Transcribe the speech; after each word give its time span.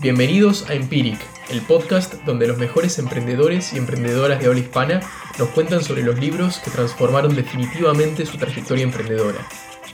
Bienvenidos 0.00 0.70
a 0.70 0.74
Empiric, 0.74 1.18
el 1.50 1.60
podcast 1.62 2.14
donde 2.24 2.46
los 2.46 2.56
mejores 2.56 3.00
emprendedores 3.00 3.72
y 3.72 3.78
emprendedoras 3.78 4.38
de 4.38 4.46
habla 4.46 4.60
hispana 4.60 5.00
nos 5.40 5.48
cuentan 5.48 5.82
sobre 5.82 6.04
los 6.04 6.20
libros 6.20 6.60
que 6.60 6.70
transformaron 6.70 7.34
definitivamente 7.34 8.24
su 8.24 8.38
trayectoria 8.38 8.84
emprendedora. 8.84 9.44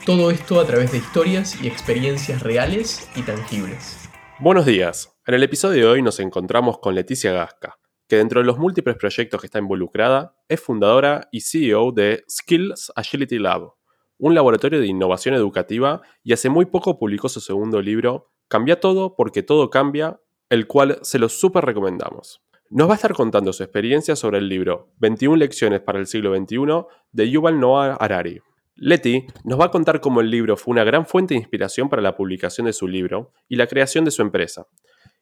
Todo 0.04 0.30
esto 0.30 0.61
a 0.61 0.67
través 0.67 0.93
de 0.93 0.98
historias 0.98 1.59
y 1.62 1.69
experiencias 1.69 2.43
reales 2.43 3.09
y 3.17 3.22
tangibles. 3.22 4.11
Buenos 4.40 4.67
días. 4.67 5.17
En 5.26 5.37
el 5.37 5.42
episodio 5.42 5.87
de 5.87 5.92
hoy 5.92 6.03
nos 6.03 6.21
encontramos 6.21 6.80
con 6.80 6.94
Leticia 6.94 7.32
Gasca, 7.32 7.78
que 8.06 8.16
dentro 8.16 8.40
de 8.40 8.46
los 8.46 8.58
múltiples 8.58 8.96
proyectos 8.96 9.40
que 9.40 9.46
está 9.46 9.58
involucrada, 9.58 10.36
es 10.50 10.60
fundadora 10.60 11.28
y 11.32 11.40
CEO 11.40 11.92
de 11.92 12.24
Skills 12.28 12.92
Agility 12.94 13.38
Lab, 13.38 13.72
un 14.18 14.34
laboratorio 14.34 14.80
de 14.80 14.86
innovación 14.86 15.34
educativa 15.34 16.02
y 16.23 16.34
hace 16.34 16.50
muy 16.50 16.66
poco 16.66 16.98
publicó 16.98 17.30
su 17.30 17.41
segundo 17.41 17.80
libro, 17.80 18.34
Cambia 18.48 18.80
todo 18.80 19.16
porque 19.16 19.42
todo 19.42 19.70
cambia, 19.70 20.20
el 20.50 20.66
cual 20.66 20.98
se 21.02 21.18
lo 21.18 21.28
súper 21.28 21.64
recomendamos. 21.64 22.42
Nos 22.70 22.88
va 22.88 22.92
a 22.92 22.96
estar 22.96 23.14
contando 23.14 23.52
su 23.52 23.62
experiencia 23.62 24.16
sobre 24.16 24.38
el 24.38 24.48
libro 24.48 24.91
21 24.98 25.37
lecciones 25.37 25.80
para 25.80 25.98
el 25.98 26.06
siglo 26.06 26.34
XXI 26.34 26.87
de 27.12 27.30
Yuval 27.30 27.60
Noah 27.60 27.95
Harari. 27.95 28.41
Leti 28.77 29.27
nos 29.45 29.60
va 29.60 29.66
a 29.66 29.70
contar 29.70 30.01
cómo 30.01 30.20
el 30.20 30.30
libro 30.30 30.56
fue 30.56 30.73
una 30.73 30.82
gran 30.82 31.06
fuente 31.06 31.34
de 31.34 31.41
inspiración 31.41 31.88
para 31.88 32.02
la 32.02 32.16
publicación 32.16 32.66
de 32.66 32.73
su 32.73 32.88
libro 32.88 33.32
y 33.48 33.56
la 33.56 33.68
creación 33.68 34.04
de 34.04 34.10
su 34.10 34.23
empresa, 34.23 34.66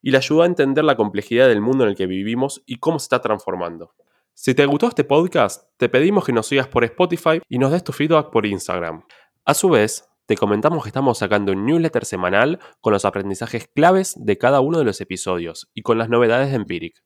y 0.01 0.11
le 0.11 0.17
ayudó 0.17 0.43
a 0.43 0.47
entender 0.47 0.85
la 0.85 0.97
complejidad 0.97 1.49
del 1.49 1.61
mundo 1.61 1.85
en 1.85 1.91
el 1.91 1.97
que 1.97 2.07
vivimos 2.07 2.63
y 2.65 2.77
cómo 2.77 2.99
se 2.99 3.05
está 3.05 3.21
transformando. 3.21 3.95
Si 4.33 4.55
te 4.55 4.65
gustó 4.65 4.89
este 4.89 5.05
podcast, 5.05 5.69
te 5.77 5.91
pedimos 5.91 6.25
que 6.25 6.33
nos 6.33 6.47
sigas 6.47 6.69
por 6.69 6.85
Spotify 6.85 7.43
y 7.49 7.59
nos 7.59 7.73
des 7.73 7.85
tu 7.85 7.93
feedback 7.93 8.31
por 8.31 8.47
Instagram. 8.47 9.05
A 9.45 9.53
su 9.53 9.69
vez, 9.69 10.09
te 10.27 10.37
comentamos 10.37 10.85
que 10.85 10.89
estamos 10.89 11.19
sacando 11.19 11.53
un 11.53 11.67
newsletter 11.67 12.05
semanal 12.05 12.61
con 12.81 12.93
los 12.93 13.05
aprendizajes 13.05 13.67
claves 13.67 14.15
de 14.17 14.39
cada 14.39 14.61
uno 14.61 14.79
de 14.79 14.85
los 14.85 15.01
episodios 15.01 15.69
y 15.75 15.83
con 15.83 15.99
las 15.99 16.09
novedades 16.09 16.51
de 16.51 16.57
Empiric. 16.57 17.03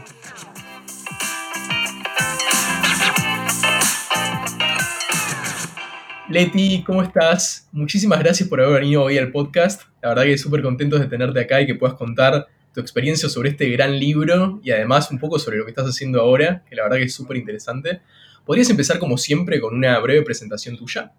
Leti, 6.28 6.84
¿cómo 6.84 7.03
estás? 7.03 7.69
Muchísimas 7.72 8.19
gracias 8.19 8.47
por 8.48 8.61
haber 8.61 8.81
venido 8.81 9.03
hoy 9.03 9.19
al 9.19 9.31
podcast. 9.31 9.83
La 10.03 10.09
verdad 10.11 10.25
que 10.25 10.36
súper 10.36 10.62
contentos 10.62 11.00
de 11.00 11.06
tenerte 11.06 11.41
acá 11.41 11.62
y 11.62 11.66
que 11.66 11.75
puedas 11.75 11.97
contar 11.97 12.47
tu 12.75 12.80
experiencia 12.80 13.28
sobre 13.28 13.50
este 13.50 13.69
gran 13.70 13.98
libro 13.98 14.61
y 14.62 14.72
además 14.72 15.11
un 15.11 15.19
poco 15.19 15.39
sobre 15.39 15.56
lo 15.56 15.64
que 15.64 15.70
estás 15.70 15.86
haciendo 15.86 16.20
ahora, 16.20 16.64
que 16.69 16.75
la 16.75 16.83
verdad 16.83 16.98
que 16.98 17.05
es 17.05 17.14
súper 17.14 17.36
interesante. 17.36 18.03
¿Podrías 18.44 18.69
empezar 18.69 18.98
como 18.98 19.16
siempre 19.16 19.61
con 19.61 19.75
una 19.75 19.98
breve 20.00 20.22
presentación 20.22 20.77
tuya? 20.77 21.12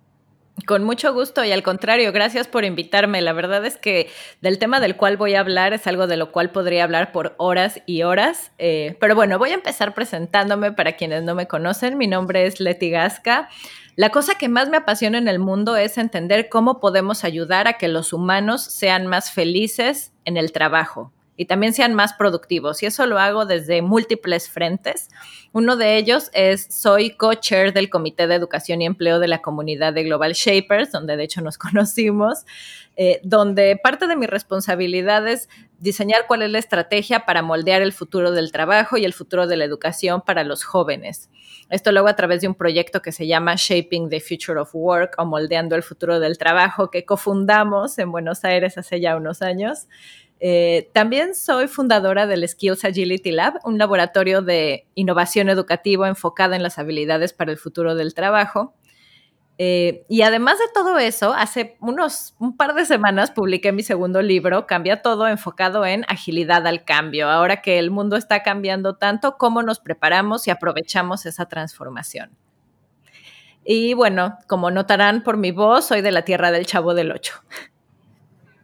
Con 0.65 0.83
mucho 0.83 1.13
gusto 1.13 1.43
y 1.43 1.51
al 1.51 1.63
contrario, 1.63 2.11
gracias 2.11 2.47
por 2.47 2.65
invitarme. 2.65 3.21
La 3.21 3.33
verdad 3.33 3.65
es 3.65 3.77
que 3.77 4.09
del 4.41 4.57
tema 4.57 4.79
del 4.79 4.95
cual 4.95 5.17
voy 5.17 5.35
a 5.35 5.39
hablar 5.41 5.73
es 5.73 5.87
algo 5.87 6.07
de 6.07 6.17
lo 6.17 6.31
cual 6.31 6.51
podría 6.51 6.83
hablar 6.83 7.11
por 7.11 7.35
horas 7.37 7.81
y 7.85 8.03
horas. 8.03 8.51
Eh, 8.57 8.97
pero 8.99 9.15
bueno, 9.15 9.37
voy 9.37 9.51
a 9.51 9.55
empezar 9.55 9.93
presentándome 9.93 10.71
para 10.71 10.95
quienes 10.95 11.23
no 11.23 11.35
me 11.35 11.47
conocen. 11.47 11.97
Mi 11.97 12.07
nombre 12.07 12.45
es 12.45 12.59
Leti 12.59 12.89
Gasca. 12.89 13.49
La 13.95 14.09
cosa 14.09 14.35
que 14.35 14.49
más 14.49 14.69
me 14.69 14.77
apasiona 14.77 15.17
en 15.17 15.27
el 15.27 15.39
mundo 15.39 15.77
es 15.77 15.97
entender 15.97 16.47
cómo 16.49 16.79
podemos 16.79 17.23
ayudar 17.23 17.67
a 17.67 17.73
que 17.73 17.87
los 17.87 18.13
humanos 18.13 18.63
sean 18.63 19.07
más 19.07 19.31
felices 19.31 20.13
en 20.25 20.37
el 20.37 20.51
trabajo 20.51 21.13
y 21.37 21.45
también 21.45 21.73
sean 21.73 21.93
más 21.93 22.13
productivos. 22.13 22.81
Y 22.83 22.85
eso 22.85 23.05
lo 23.05 23.19
hago 23.19 23.45
desde 23.45 23.81
múltiples 23.81 24.49
frentes. 24.49 25.09
Uno 25.51 25.75
de 25.75 25.97
ellos 25.97 26.29
es, 26.33 26.67
soy 26.69 27.11
co-chair 27.11 27.73
del 27.73 27.89
Comité 27.89 28.27
de 28.27 28.35
Educación 28.35 28.81
y 28.81 28.85
Empleo 28.85 29.19
de 29.19 29.27
la 29.27 29.41
comunidad 29.41 29.93
de 29.93 30.03
Global 30.03 30.33
Shapers, 30.33 30.91
donde 30.91 31.17
de 31.17 31.23
hecho 31.23 31.41
nos 31.41 31.57
conocimos, 31.57 32.45
eh, 32.95 33.19
donde 33.23 33.79
parte 33.81 34.07
de 34.07 34.15
mi 34.15 34.27
responsabilidad 34.27 35.27
es 35.27 35.49
diseñar 35.79 36.25
cuál 36.27 36.41
es 36.41 36.49
la 36.49 36.59
estrategia 36.59 37.25
para 37.25 37.41
moldear 37.41 37.81
el 37.81 37.91
futuro 37.91 38.31
del 38.31 38.51
trabajo 38.51 38.97
y 38.97 39.05
el 39.05 39.13
futuro 39.13 39.47
de 39.47 39.57
la 39.57 39.65
educación 39.65 40.21
para 40.21 40.43
los 40.43 40.63
jóvenes. 40.63 41.29
Esto 41.69 41.91
lo 41.91 42.01
hago 42.01 42.09
a 42.09 42.15
través 42.15 42.41
de 42.41 42.47
un 42.47 42.55
proyecto 42.55 43.01
que 43.01 43.11
se 43.11 43.27
llama 43.27 43.55
Shaping 43.57 44.09
the 44.09 44.19
Future 44.19 44.59
of 44.59 44.73
Work 44.73 45.15
o 45.17 45.25
Moldeando 45.25 45.75
el 45.75 45.83
Futuro 45.83 46.19
del 46.19 46.37
Trabajo, 46.37 46.91
que 46.91 47.05
cofundamos 47.05 47.97
en 47.97 48.11
Buenos 48.11 48.45
Aires 48.45 48.77
hace 48.77 49.01
ya 49.01 49.15
unos 49.15 49.41
años. 49.41 49.87
Eh, 50.39 50.89
también 50.93 51.33
soy 51.33 51.67
fundadora 51.67 52.27
del 52.27 52.47
Skills 52.47 52.83
Agility 52.83 53.31
Lab, 53.31 53.59
un 53.63 53.77
laboratorio 53.77 54.41
de 54.41 54.87
innovación 54.95 55.49
educativa 55.49 56.07
enfocado 56.07 56.53
en 56.53 56.63
las 56.63 56.77
habilidades 56.77 57.33
para 57.33 57.51
el 57.51 57.57
futuro 57.57 57.95
del 57.95 58.13
trabajo. 58.13 58.75
Eh, 59.57 60.05
y 60.09 60.21
además 60.23 60.59
de 60.59 60.65
todo 60.73 60.99
eso, 60.99 61.33
hace 61.33 61.77
unos 61.79 62.35
un 62.39 62.57
par 62.57 62.75
de 62.75 62.85
semanas 62.85 63.31
publiqué 63.31 63.71
mi 63.71 63.83
segundo 63.83 64.21
libro, 64.21 64.67
Cambia 64.67 65.01
todo, 65.01 65.27
enfocado 65.27 65.85
en 65.85 66.03
agilidad 66.09 66.67
al 66.67 66.83
cambio. 66.83 67.29
Ahora 67.29 67.61
que 67.61 67.79
el 67.79 67.89
mundo 67.89 68.17
está 68.17 68.43
cambiando 68.43 68.97
tanto, 68.97 69.37
¿cómo 69.37 69.63
nos 69.63 69.79
preparamos 69.79 70.45
y 70.47 70.51
aprovechamos 70.51 71.25
esa 71.25 71.45
transformación? 71.45 72.31
Y 73.63 73.93
bueno, 73.93 74.37
como 74.47 74.69
notarán 74.69 75.23
por 75.23 75.37
mi 75.37 75.51
voz, 75.51 75.85
soy 75.85 76.01
de 76.01 76.11
la 76.11 76.23
tierra 76.23 76.51
del 76.51 76.65
Chavo 76.65 76.93
del 76.93 77.11
Ocho. 77.11 77.33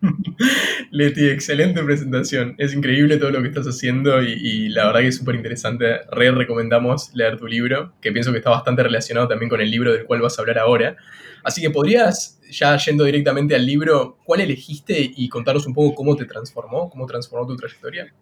Leti, 0.91 1.27
excelente 1.27 1.83
presentación. 1.83 2.55
Es 2.57 2.73
increíble 2.73 3.17
todo 3.17 3.31
lo 3.31 3.41
que 3.41 3.47
estás 3.47 3.67
haciendo 3.67 4.21
y, 4.21 4.69
la 4.69 4.87
verdad 4.87 5.01
que 5.01 5.07
es 5.07 5.17
súper 5.17 5.35
interesante. 5.35 6.01
Re 6.11 6.31
recomendamos 6.31 7.11
leer 7.13 7.37
tu 7.37 7.47
libro, 7.47 7.93
que 8.01 8.11
pienso 8.11 8.31
que 8.31 8.39
está 8.39 8.49
bastante 8.49 8.83
relacionado 8.83 9.27
también 9.27 9.49
con 9.49 9.61
el 9.61 9.69
libro 9.69 9.93
del 9.93 10.05
cual 10.05 10.21
vas 10.21 10.37
a 10.37 10.41
hablar 10.41 10.59
ahora. 10.59 10.97
Así 11.43 11.61
que 11.61 11.69
podrías, 11.69 12.39
ya 12.49 12.77
yendo 12.77 13.03
directamente 13.03 13.55
al 13.55 13.65
libro, 13.65 14.17
¿cuál 14.23 14.41
elegiste 14.41 15.11
y 15.15 15.29
contarnos 15.29 15.65
un 15.65 15.73
poco 15.73 15.95
cómo 15.95 16.15
te 16.15 16.25
transformó, 16.25 16.89
cómo 16.89 17.05
transformó 17.05 17.47
tu 17.47 17.55
trayectoria? 17.55 18.13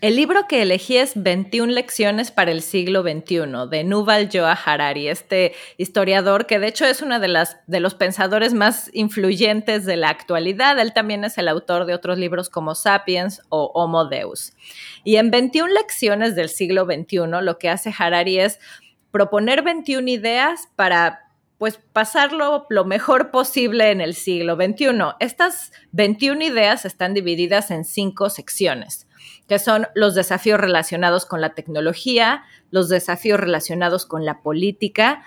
El 0.00 0.14
libro 0.14 0.46
que 0.48 0.62
elegí 0.62 0.96
es 0.96 1.20
21 1.20 1.72
lecciones 1.72 2.30
para 2.30 2.52
el 2.52 2.62
siglo 2.62 3.02
XXI, 3.02 3.68
de 3.68 3.82
Nuval 3.82 4.28
Joa 4.32 4.52
Harari, 4.52 5.08
este 5.08 5.54
historiador 5.76 6.46
que 6.46 6.60
de 6.60 6.68
hecho 6.68 6.84
es 6.84 7.02
uno 7.02 7.18
de, 7.18 7.26
las, 7.26 7.56
de 7.66 7.80
los 7.80 7.94
pensadores 7.94 8.54
más 8.54 8.90
influyentes 8.92 9.86
de 9.86 9.96
la 9.96 10.10
actualidad. 10.10 10.78
Él 10.78 10.92
también 10.92 11.24
es 11.24 11.36
el 11.36 11.48
autor 11.48 11.84
de 11.84 11.94
otros 11.94 12.16
libros 12.16 12.48
como 12.48 12.76
Sapiens 12.76 13.42
o 13.48 13.72
Homo 13.74 14.04
Deus. 14.04 14.52
Y 15.02 15.16
en 15.16 15.32
21 15.32 15.72
lecciones 15.72 16.36
del 16.36 16.48
siglo 16.48 16.84
XXI, 16.84 17.42
lo 17.42 17.58
que 17.58 17.68
hace 17.68 17.92
Harari 17.96 18.38
es 18.38 18.60
proponer 19.10 19.62
21 19.62 20.08
ideas 20.08 20.68
para 20.76 21.27
pues 21.58 21.80
pasarlo 21.92 22.66
lo 22.70 22.84
mejor 22.84 23.30
posible 23.30 23.90
en 23.90 24.00
el 24.00 24.14
siglo 24.14 24.54
XXI. 24.54 25.16
Estas 25.18 25.72
21 25.90 26.44
ideas 26.44 26.84
están 26.84 27.14
divididas 27.14 27.72
en 27.72 27.84
cinco 27.84 28.30
secciones, 28.30 29.08
que 29.48 29.58
son 29.58 29.88
los 29.94 30.14
desafíos 30.14 30.60
relacionados 30.60 31.26
con 31.26 31.40
la 31.40 31.54
tecnología, 31.54 32.44
los 32.70 32.88
desafíos 32.88 33.40
relacionados 33.40 34.06
con 34.06 34.24
la 34.24 34.40
política. 34.40 35.24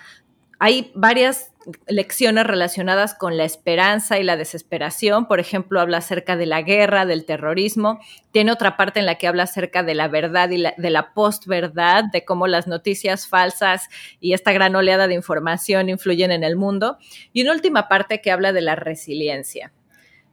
Hay 0.64 0.92
varias 0.94 1.50
lecciones 1.88 2.46
relacionadas 2.46 3.14
con 3.14 3.36
la 3.36 3.42
esperanza 3.42 4.20
y 4.20 4.22
la 4.22 4.36
desesperación. 4.36 5.26
Por 5.26 5.40
ejemplo, 5.40 5.80
habla 5.80 5.98
acerca 5.98 6.36
de 6.36 6.46
la 6.46 6.62
guerra, 6.62 7.04
del 7.04 7.24
terrorismo. 7.24 7.98
Tiene 8.30 8.52
otra 8.52 8.76
parte 8.76 9.00
en 9.00 9.06
la 9.06 9.16
que 9.16 9.26
habla 9.26 9.42
acerca 9.42 9.82
de 9.82 9.96
la 9.96 10.06
verdad 10.06 10.50
y 10.50 10.62
de 10.62 10.90
la 10.90 11.14
postverdad, 11.14 12.04
de 12.12 12.24
cómo 12.24 12.46
las 12.46 12.68
noticias 12.68 13.26
falsas 13.26 13.88
y 14.20 14.34
esta 14.34 14.52
gran 14.52 14.76
oleada 14.76 15.08
de 15.08 15.14
información 15.14 15.88
influyen 15.88 16.30
en 16.30 16.44
el 16.44 16.54
mundo. 16.54 16.96
Y 17.32 17.42
una 17.42 17.54
última 17.54 17.88
parte 17.88 18.20
que 18.20 18.30
habla 18.30 18.52
de 18.52 18.60
la 18.60 18.76
resiliencia. 18.76 19.72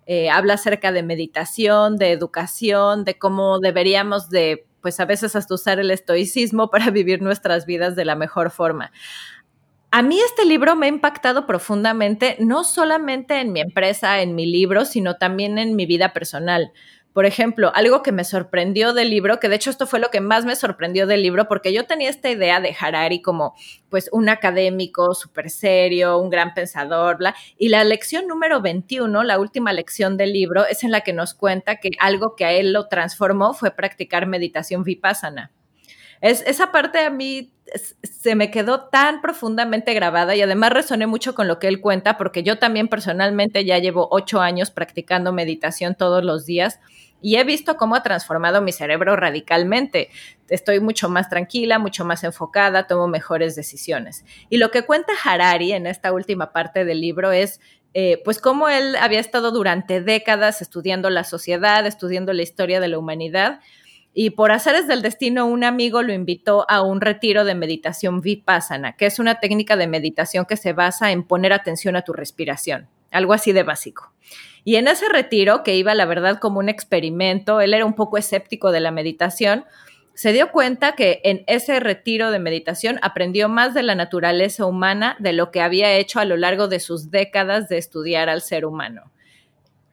Eh, 0.05 0.29
habla 0.29 0.53
acerca 0.53 0.91
de 0.91 1.01
meditación, 1.01 1.97
de 1.97 2.11
educación, 2.11 3.03
de 3.03 3.17
cómo 3.17 3.57
deberíamos 3.59 4.29
de, 4.29 4.67
pues 4.81 4.99
a 4.99 5.05
veces 5.05 5.35
hasta 5.35 5.55
usar 5.55 5.79
el 5.79 5.89
estoicismo 5.89 6.69
para 6.71 6.91
vivir 6.91 7.23
nuestras 7.23 7.65
vidas 7.65 7.95
de 7.95 8.05
la 8.05 8.15
mejor 8.15 8.51
forma. 8.51 8.91
A 9.91 10.03
mí 10.03 10.19
este 10.19 10.45
libro 10.45 10.75
me 10.75 10.85
ha 10.85 10.89
impactado 10.89 11.47
profundamente, 11.47 12.37
no 12.39 12.63
solamente 12.63 13.39
en 13.41 13.51
mi 13.51 13.59
empresa, 13.59 14.21
en 14.21 14.35
mi 14.35 14.45
libro, 14.45 14.85
sino 14.85 15.15
también 15.15 15.57
en 15.57 15.75
mi 15.75 15.87
vida 15.87 16.13
personal. 16.13 16.71
Por 17.11 17.25
ejemplo, 17.25 17.71
algo 17.73 18.03
que 18.03 18.11
me 18.11 18.23
sorprendió 18.23 18.93
del 18.93 19.09
libro, 19.09 19.39
que 19.39 19.49
de 19.49 19.55
hecho 19.55 19.71
esto 19.71 19.87
fue 19.87 19.99
lo 19.99 20.11
que 20.11 20.21
más 20.21 20.45
me 20.45 20.55
sorprendió 20.55 21.07
del 21.07 21.23
libro, 21.23 21.47
porque 21.47 21.73
yo 21.73 21.87
tenía 21.87 22.11
esta 22.11 22.29
idea 22.29 22.61
de 22.61 22.75
Harari 22.79 23.23
como 23.23 23.55
pues 23.89 24.09
un 24.11 24.29
académico 24.29 25.15
súper 25.15 25.49
serio, 25.49 26.19
un 26.19 26.29
gran 26.29 26.53
pensador, 26.53 27.17
bla, 27.17 27.35
y 27.57 27.69
la 27.69 27.83
lección 27.83 28.27
número 28.27 28.61
21, 28.61 29.23
la 29.23 29.39
última 29.39 29.73
lección 29.73 30.17
del 30.17 30.33
libro, 30.33 30.67
es 30.67 30.83
en 30.83 30.91
la 30.91 31.01
que 31.01 31.13
nos 31.13 31.33
cuenta 31.33 31.77
que 31.77 31.89
algo 31.99 32.35
que 32.35 32.45
a 32.45 32.51
él 32.51 32.73
lo 32.73 32.87
transformó 32.89 33.55
fue 33.55 33.71
practicar 33.71 34.27
meditación 34.27 34.83
vipassana. 34.83 35.51
Es, 36.21 36.43
esa 36.45 36.71
parte 36.71 36.99
a 36.99 37.09
mí 37.09 37.53
se 38.03 38.35
me 38.35 38.51
quedó 38.51 38.89
tan 38.89 39.21
profundamente 39.21 39.93
grabada 39.93 40.35
y 40.35 40.41
además 40.41 40.71
resoné 40.71 41.07
mucho 41.07 41.35
con 41.35 41.47
lo 41.47 41.59
que 41.59 41.67
él 41.67 41.81
cuenta 41.81 42.17
porque 42.17 42.43
yo 42.43 42.57
también 42.57 42.87
personalmente 42.87 43.63
ya 43.63 43.77
llevo 43.77 44.07
ocho 44.11 44.41
años 44.41 44.71
practicando 44.71 45.31
meditación 45.31 45.95
todos 45.95 46.23
los 46.23 46.45
días 46.45 46.79
y 47.21 47.35
he 47.35 47.43
visto 47.43 47.75
cómo 47.77 47.95
ha 47.95 48.03
transformado 48.03 48.61
mi 48.61 48.71
cerebro 48.71 49.15
radicalmente. 49.15 50.09
Estoy 50.47 50.79
mucho 50.79 51.09
más 51.09 51.29
tranquila, 51.29 51.77
mucho 51.77 52.05
más 52.05 52.23
enfocada, 52.23 52.87
tomo 52.87 53.07
mejores 53.07 53.55
decisiones. 53.55 54.23
Y 54.49 54.57
lo 54.57 54.71
que 54.71 54.83
cuenta 54.83 55.13
Harari 55.23 55.73
en 55.73 55.85
esta 55.85 56.13
última 56.13 56.53
parte 56.53 56.85
del 56.85 57.01
libro 57.01 57.31
es 57.31 57.59
eh, 57.93 58.21
pues 58.23 58.39
cómo 58.39 58.69
él 58.69 58.95
había 58.97 59.19
estado 59.19 59.51
durante 59.51 60.01
décadas 60.01 60.61
estudiando 60.61 61.09
la 61.09 61.23
sociedad, 61.23 61.85
estudiando 61.85 62.33
la 62.33 62.43
historia 62.43 62.79
de 62.79 62.87
la 62.87 62.99
humanidad, 62.99 63.59
y 64.21 64.31
por 64.31 64.51
azares 64.51 64.85
del 64.85 65.01
destino 65.01 65.45
un 65.45 65.63
amigo 65.63 66.01
lo 66.01 66.11
invitó 66.11 66.69
a 66.69 66.81
un 66.81 66.99
retiro 66.99 67.45
de 67.45 67.55
meditación 67.55 68.19
vipassana, 68.19 68.97
que 68.97 69.05
es 69.05 69.17
una 69.17 69.39
técnica 69.39 69.77
de 69.77 69.87
meditación 69.87 70.43
que 70.43 70.57
se 70.57 70.73
basa 70.73 71.13
en 71.13 71.23
poner 71.23 71.53
atención 71.53 71.95
a 71.95 72.01
tu 72.01 72.11
respiración, 72.11 72.89
algo 73.11 73.31
así 73.31 73.53
de 73.53 73.63
básico. 73.63 74.11
Y 74.65 74.75
en 74.75 74.89
ese 74.89 75.07
retiro, 75.07 75.63
que 75.63 75.77
iba 75.77 75.95
la 75.95 76.03
verdad 76.05 76.37
como 76.37 76.59
un 76.59 76.67
experimento, 76.67 77.61
él 77.61 77.73
era 77.73 77.85
un 77.85 77.93
poco 77.93 78.17
escéptico 78.17 78.73
de 78.73 78.81
la 78.81 78.91
meditación, 78.91 79.63
se 80.15 80.33
dio 80.33 80.51
cuenta 80.51 80.95
que 80.95 81.21
en 81.23 81.45
ese 81.47 81.79
retiro 81.79 82.29
de 82.29 82.39
meditación 82.39 82.99
aprendió 83.01 83.47
más 83.47 83.73
de 83.73 83.83
la 83.83 83.95
naturaleza 83.95 84.65
humana 84.65 85.15
de 85.19 85.31
lo 85.31 85.49
que 85.49 85.61
había 85.61 85.93
hecho 85.93 86.19
a 86.19 86.25
lo 86.25 86.35
largo 86.35 86.67
de 86.67 86.81
sus 86.81 87.09
décadas 87.09 87.69
de 87.69 87.77
estudiar 87.77 88.27
al 88.27 88.41
ser 88.41 88.65
humano. 88.65 89.13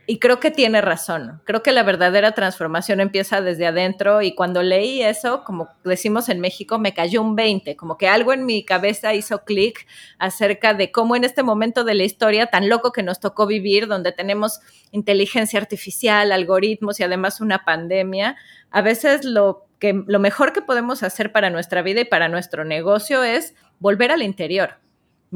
Y 0.08 0.20
creo 0.20 0.38
que 0.38 0.52
tiene 0.52 0.80
razón. 0.80 1.40
Creo 1.44 1.64
que 1.64 1.72
la 1.72 1.82
verdadera 1.82 2.30
transformación 2.30 3.00
empieza 3.00 3.40
desde 3.40 3.66
adentro 3.66 4.22
y 4.22 4.36
cuando 4.36 4.62
leí 4.62 5.02
eso, 5.02 5.42
como 5.42 5.68
decimos 5.84 6.28
en 6.28 6.40
México, 6.40 6.78
me 6.78 6.94
cayó 6.94 7.20
un 7.22 7.34
20, 7.34 7.74
como 7.74 7.98
que 7.98 8.06
algo 8.06 8.32
en 8.32 8.46
mi 8.46 8.64
cabeza 8.64 9.14
hizo 9.14 9.44
clic 9.44 9.84
acerca 10.18 10.74
de 10.74 10.92
cómo 10.92 11.16
en 11.16 11.24
este 11.24 11.42
momento 11.42 11.82
de 11.82 11.94
la 11.94 12.04
historia 12.04 12.46
tan 12.46 12.68
loco 12.68 12.92
que 12.92 13.02
nos 13.02 13.18
tocó 13.18 13.48
vivir, 13.48 13.88
donde 13.88 14.12
tenemos 14.12 14.60
inteligencia 14.92 15.58
artificial, 15.58 16.30
algoritmos 16.30 17.00
y 17.00 17.02
además 17.02 17.40
una 17.40 17.64
pandemia, 17.64 18.36
a 18.70 18.82
veces 18.82 19.24
lo 19.24 19.66
que 19.80 20.04
lo 20.06 20.20
mejor 20.20 20.52
que 20.52 20.62
podemos 20.62 21.02
hacer 21.02 21.32
para 21.32 21.50
nuestra 21.50 21.82
vida 21.82 22.02
y 22.02 22.04
para 22.04 22.28
nuestro 22.28 22.64
negocio 22.64 23.24
es 23.24 23.54
volver 23.80 24.12
al 24.12 24.22
interior 24.22 24.85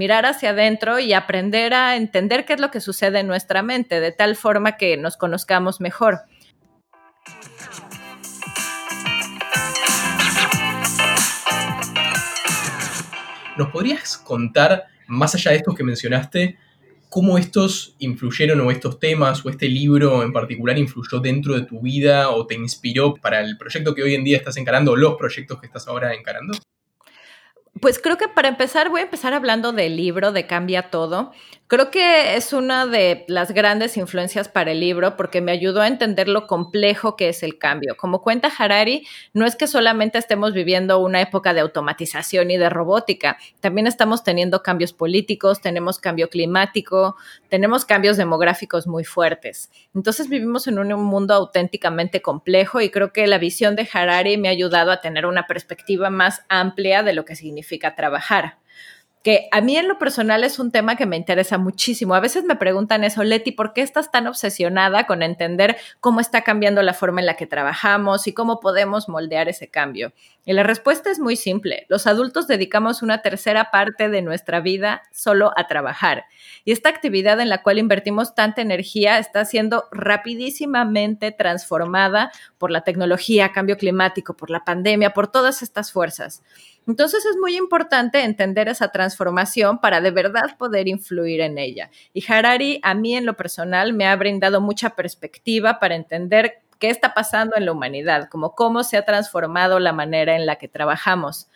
mirar 0.01 0.25
hacia 0.25 0.53
adentro 0.53 0.99
y 0.99 1.13
aprender 1.13 1.75
a 1.75 1.95
entender 1.95 2.47
qué 2.47 2.55
es 2.55 2.61
lo 2.61 2.71
que 2.71 2.81
sucede 2.81 3.19
en 3.19 3.27
nuestra 3.27 3.63
mente, 3.63 4.01
de 4.01 4.13
tal 4.13 4.35
forma 4.35 4.79
que 4.79 4.97
nos 4.97 5.19
conozcamos 5.19 5.79
mejor. 5.79 6.21
¿Nos 13.59 13.69
podrías 13.69 14.17
contar, 14.17 14.87
más 15.07 15.35
allá 15.35 15.51
de 15.51 15.59
estos 15.59 15.75
que 15.75 15.85
mencionaste, 15.85 16.57
cómo 17.11 17.37
estos 17.37 17.95
influyeron 17.99 18.59
o 18.63 18.71
estos 18.71 18.99
temas 18.99 19.45
o 19.45 19.51
este 19.51 19.69
libro 19.69 20.23
en 20.23 20.33
particular 20.33 20.79
influyó 20.79 21.21
dentro 21.21 21.53
de 21.53 21.67
tu 21.67 21.79
vida 21.83 22.31
o 22.31 22.47
te 22.47 22.55
inspiró 22.55 23.17
para 23.17 23.43
el 23.43 23.59
proyecto 23.59 23.95
que 23.95 24.03
hoy 24.03 24.15
en 24.15 24.25
día 24.25 24.39
estás 24.39 24.57
encarando 24.57 24.93
o 24.93 24.97
los 24.97 25.17
proyectos 25.17 25.61
que 25.61 25.67
estás 25.67 25.87
ahora 25.89 26.15
encarando? 26.15 26.55
Pues 27.79 28.01
creo 28.01 28.19
que 28.19 28.27
para 28.29 28.49
empezar 28.49 28.91
voy 28.91 29.01
a 29.01 29.05
empezar 29.05 29.33
hablando 29.33 29.73
del 29.73 29.97
libro 29.97 30.33
de 30.33 30.47
Cambia 30.47 30.91
Todo. 30.91 31.33
Creo 31.69 31.93
que 31.93 32.35
es 32.35 32.53
una 32.53 32.85
de 32.85 33.25
las 33.29 33.53
grandes 33.53 33.97
influencias 33.97 34.49
para 34.49 34.73
el 34.73 34.81
libro 34.81 35.17
porque 35.17 35.41
me 35.41 35.53
ayudó 35.53 35.81
a 35.81 35.87
entender 35.87 36.27
lo 36.27 36.49
complejo 36.49 37.15
que 37.15 37.29
es 37.29 37.45
el 37.45 37.59
cambio. 37.59 37.97
Como 37.97 38.23
cuenta 38.23 38.51
Harari, 38.59 39.07
no 39.35 39.47
es 39.47 39.55
que 39.55 39.69
solamente 39.69 40.19
estemos 40.19 40.53
viviendo 40.53 40.99
una 40.99 41.21
época 41.21 41.55
de 41.55 41.61
automatización 41.61 42.51
y 42.51 42.57
de 42.57 42.69
robótica, 42.71 43.39
también 43.61 43.87
estamos 43.87 44.25
teniendo 44.25 44.65
cambios 44.65 44.93
políticos, 44.93 45.61
tenemos 45.61 46.01
cambio 46.01 46.29
climático, 46.29 47.15
tenemos 47.49 47.85
cambios 47.85 48.17
demográficos 48.17 48.89
muy 48.89 49.05
fuertes. 49.05 49.71
Entonces 49.95 50.29
vivimos 50.29 50.67
en 50.67 50.81
un 50.81 51.05
mundo 51.05 51.35
auténticamente 51.35 52.21
complejo 52.21 52.81
y 52.81 52.91
creo 52.91 53.13
que 53.13 53.29
la 53.29 53.39
visión 53.39 53.77
de 53.77 53.89
Harari 53.93 54.39
me 54.39 54.49
ha 54.49 54.51
ayudado 54.51 54.91
a 54.91 55.01
tener 55.01 55.25
una 55.25 55.47
perspectiva 55.47 56.11
más 56.11 56.43
amplia 56.49 57.05
de 57.05 57.13
lo 57.13 57.25
que 57.25 57.37
significa 57.37 57.60
trabajar 57.97 58.59
que 59.23 59.49
a 59.53 59.61
mí 59.61 59.77
en 59.77 59.87
lo 59.87 59.99
personal 59.99 60.45
es 60.45 60.59
un 60.59 60.71
tema 60.71 60.97
que 60.97 61.05
me 61.05 61.17
interesa 61.17 61.59
muchísimo. 61.59 62.15
A 62.15 62.21
veces 62.21 62.45
me 62.45 62.57
preguntan 62.57 63.05
eso, 63.05 63.23
Leti, 63.23 63.53
¿por 63.53 63.75
qué 63.75 63.83
estás 63.83 64.11
tan 64.11 64.27
obsesionada 64.27 65.07
con 65.07 65.23
entender 65.23 65.77
cómo 66.01 66.21
está 66.21 66.43
cambiando 66.43 66.83
la 66.83 66.95
forma 66.95 67.21
en 67.21 67.27
la 67.27 67.37
que 67.37 67.47
trabajamos 67.47 68.27
y 68.27 68.33
cómo 68.33 68.61
podemos 68.61 69.09
moldear 69.09 69.49
ese 69.49 69.69
cambio? 69.69 70.13
Y 70.51 70.53
la 70.53 70.65
respuesta 70.65 71.13
es 71.13 71.21
muy 71.21 71.37
simple. 71.37 71.87
Los 71.89 72.09
adultos 72.09 72.49
dedicamos 72.49 73.03
una 73.03 73.23
tercera 73.23 73.71
parte 73.71 74.09
de 74.09 74.21
nuestra 74.21 74.59
vida 74.59 75.03
solo 75.13 75.53
a 75.55 75.69
trabajar. 75.69 76.25
Y 76.65 76.73
esta 76.73 76.89
actividad 76.89 77.39
en 77.39 77.49
la 77.49 77.63
cual 77.63 77.79
invertimos 77.79 78.35
tanta 78.35 78.61
energía 78.61 79.21
está 79.21 79.45
siendo 79.45 79.85
rapidísimamente 79.93 81.31
transformada 81.31 82.33
por 82.59 82.73
la 82.73 82.81
tecnología, 82.81 83.53
cambio 83.53 83.77
climático, 83.77 84.35
por 84.35 84.51
la 84.51 84.65
pandemia, 84.65 85.11
por 85.11 85.31
todas 85.31 85.63
estas 85.63 85.93
fuerzas. 85.93 86.43
Entonces 86.85 87.25
es 87.27 87.37
muy 87.37 87.57
importante 87.57 88.25
entender 88.25 88.67
esa 88.67 88.91
transformación 88.91 89.79
para 89.79 90.01
de 90.01 90.11
verdad 90.11 90.57
poder 90.59 90.89
influir 90.89 91.43
en 91.43 91.59
ella. 91.59 91.91
Y 92.13 92.25
Harari 92.27 92.81
a 92.83 92.95
mí 92.95 93.15
en 93.15 93.25
lo 93.25 93.37
personal 93.37 93.93
me 93.93 94.09
ha 94.09 94.17
brindado 94.17 94.61
mucha 94.61 94.97
perspectiva 94.97 95.79
para 95.79 95.95
entender 95.95 96.63
qué 96.81 96.91
está 96.91 97.15
pasando 97.15 97.57
en 97.57 97.67
la 97.67 97.73
humanidad, 97.73 98.29
como 98.29 98.57
cómo 98.57 98.83
se 98.83 98.97
ha 98.97 99.05
transformado 99.05 99.79
la 99.79 99.93
manera 99.93 100.35
en 100.35 100.47
la 100.47 100.57
que 100.57 100.67
trabajamos. 100.67 101.49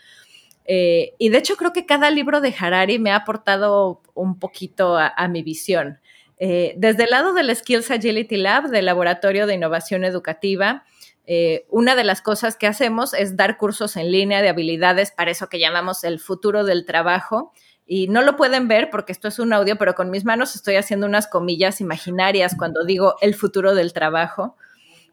Eh, 0.67 1.15
y 1.19 1.31
de 1.31 1.39
hecho 1.39 1.57
creo 1.57 1.73
que 1.73 1.87
cada 1.87 2.11
libro 2.11 2.41
de 2.41 2.55
Harari 2.57 2.99
me 2.99 3.11
ha 3.11 3.17
aportado 3.17 4.01
un 4.15 4.39
poquito 4.39 4.97
a, 4.97 5.29
mi 5.29 5.43
visión. 5.43 5.99
Eh, 6.39 6.75
desde 6.77 7.05
el 7.05 7.11
lado 7.11 7.33
del 7.33 7.55
Skills 7.55 7.91
Agility 7.91 8.37
Lab, 8.37 8.69
del 8.69 8.87
Laboratorio 8.87 9.47
de 9.47 9.55
Innovación 9.55 10.05
Educativa, 10.05 10.85
eh, 11.27 11.67
una 11.71 11.97
de 11.97 12.05
las 12.05 12.21
cosas 12.21 12.57
que 12.57 12.67
hacemos 12.67 13.15
es 13.15 13.37
dar 13.37 13.57
cursos 13.57 13.97
en 13.97 14.13
línea 14.13 14.43
de 14.43 14.51
habilidades 14.51 15.11
para 15.11 15.31
eso 15.31 15.49
que 15.49 15.59
llamamos 15.59 16.05
el 16.05 16.19
futuro 16.19 16.65
del 16.65 16.85
trabajo. 16.85 17.53
Y 17.87 18.09
no 18.09 18.23
lo 18.23 18.37
pueden 18.37 18.67
ver 18.69 18.89
porque 18.91 19.13
esto 19.13 19.29
es 19.29 19.39
un 19.39 19.53
audio, 19.53 19.77
pero 19.77 19.95
con 19.95 20.11
mis 20.11 20.25
manos 20.25 20.55
estoy 20.55 20.77
haciendo 20.77 21.07
unas 21.07 21.27
comillas 21.27 21.83
imaginarias 21.83 22.55
cuando 22.59 22.85
digo 22.85 23.17
el 23.21 23.35
futuro 23.35 23.75
del 23.75 23.93
trabajo 23.93 24.57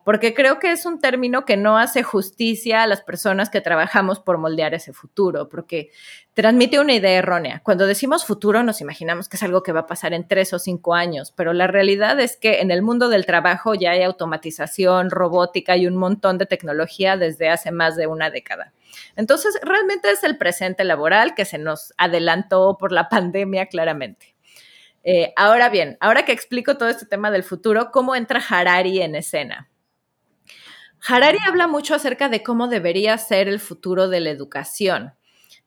porque 0.03 0.33
creo 0.33 0.59
que 0.59 0.71
es 0.71 0.86
un 0.86 1.00
término 1.00 1.45
que 1.45 1.57
no 1.57 1.77
hace 1.77 2.03
justicia 2.03 2.83
a 2.83 2.88
las 2.88 3.01
personas 3.01 3.50
que 3.50 3.62
trabajamos 3.62 4.19
por 4.19 4.38
moldear 4.38 4.74
ese 4.74 4.94
futuro, 4.94 5.50
porque 5.50 5.89
transmite 6.33 6.80
una 6.80 6.94
idea 6.94 7.18
errónea. 7.18 7.62
Cuando 7.63 7.86
decimos 7.88 8.25
futuro 8.25 8.63
nos 8.63 8.81
imaginamos 8.81 9.30
que 9.30 9.38
es 9.38 9.44
algo 9.44 9.63
que 9.63 9.71
va 9.71 9.81
a 9.81 9.88
pasar 9.88 10.13
en 10.13 10.27
tres 10.27 10.53
o 10.53 10.59
cinco 10.59 10.94
años, 10.94 11.31
pero 11.36 11.53
la 11.53 11.68
realidad 11.68 12.19
es 12.19 12.38
que 12.38 12.62
en 12.62 12.71
el 12.71 12.81
mundo 12.81 13.09
del 13.09 13.25
trabajo 13.25 13.74
ya 13.75 13.92
hay 13.92 14.03
automatización, 14.03 15.09
robótica 15.09 15.77
y 15.77 15.88
un 15.88 15.98
montón 15.98 16.38
de 16.38 16.45
tecnología 16.45 17.18
desde 17.18 17.50
hace 17.50 17.71
más 17.71 17.95
de 17.95 18.07
una 18.07 18.30
década. 18.30 18.74
Entonces, 19.15 19.57
realmente 19.63 20.12
es 20.12 20.24
el 20.24 20.38
presente 20.38 20.83
laboral 20.83 21.33
que 21.36 21.45
se 21.45 21.57
nos 21.57 21.94
adelantó 21.97 22.77
por 22.77 22.92
la 22.92 23.09
pandemia 23.09 23.68
claramente. 23.68 24.36
Eh, 25.04 25.33
ahora 25.36 25.69
bien, 25.69 25.97
ahora 25.99 26.26
que 26.26 26.31
explico 26.31 26.78
todo 26.78 26.90
este 26.90 27.06
tema 27.06 27.31
del 27.31 27.44
futuro, 27.44 27.92
¿cómo 27.92 28.16
entra 28.16 28.42
Harari 28.47 29.02
en 29.02 29.16
escena? 29.16 29.70
Harari 31.08 31.40
habla 31.46 31.68
mucho 31.68 31.96
acerca 31.96 32.30
de 32.30 32.44
cómo 32.44 32.68
debería 32.68 33.18
ser 33.18 33.48
el 33.48 33.60
futuro 33.60 34.08
de 34.08 34.20
la 34.20 34.30
educación 34.30 35.14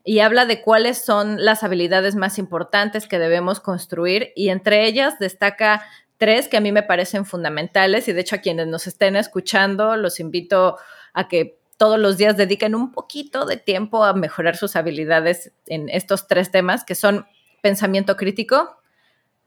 y 0.04 0.20
habla 0.20 0.46
de 0.46 0.60
cuáles 0.60 1.04
son 1.04 1.44
las 1.44 1.62
habilidades 1.64 2.14
más 2.14 2.38
importantes 2.38 3.06
que 3.08 3.18
debemos 3.18 3.58
construir 3.58 4.32
y 4.36 4.50
entre 4.50 4.86
ellas 4.86 5.18
destaca 5.18 5.82
tres 6.18 6.48
que 6.48 6.56
a 6.56 6.60
mí 6.60 6.70
me 6.72 6.82
parecen 6.82 7.24
fundamentales 7.24 8.06
y 8.06 8.12
de 8.12 8.20
hecho 8.20 8.36
a 8.36 8.40
quienes 8.40 8.68
nos 8.68 8.86
estén 8.86 9.16
escuchando 9.16 9.96
los 9.96 10.20
invito 10.20 10.76
a 11.12 11.26
que 11.26 11.58
todos 11.76 11.98
los 11.98 12.16
días 12.16 12.36
dediquen 12.36 12.74
un 12.74 12.92
poquito 12.92 13.46
de 13.46 13.56
tiempo 13.56 14.04
a 14.04 14.14
mejorar 14.14 14.56
sus 14.56 14.76
habilidades 14.76 15.52
en 15.66 15.88
estos 15.88 16.28
tres 16.28 16.50
temas 16.50 16.84
que 16.84 16.94
son 16.94 17.26
pensamiento 17.62 18.16
crítico, 18.16 18.76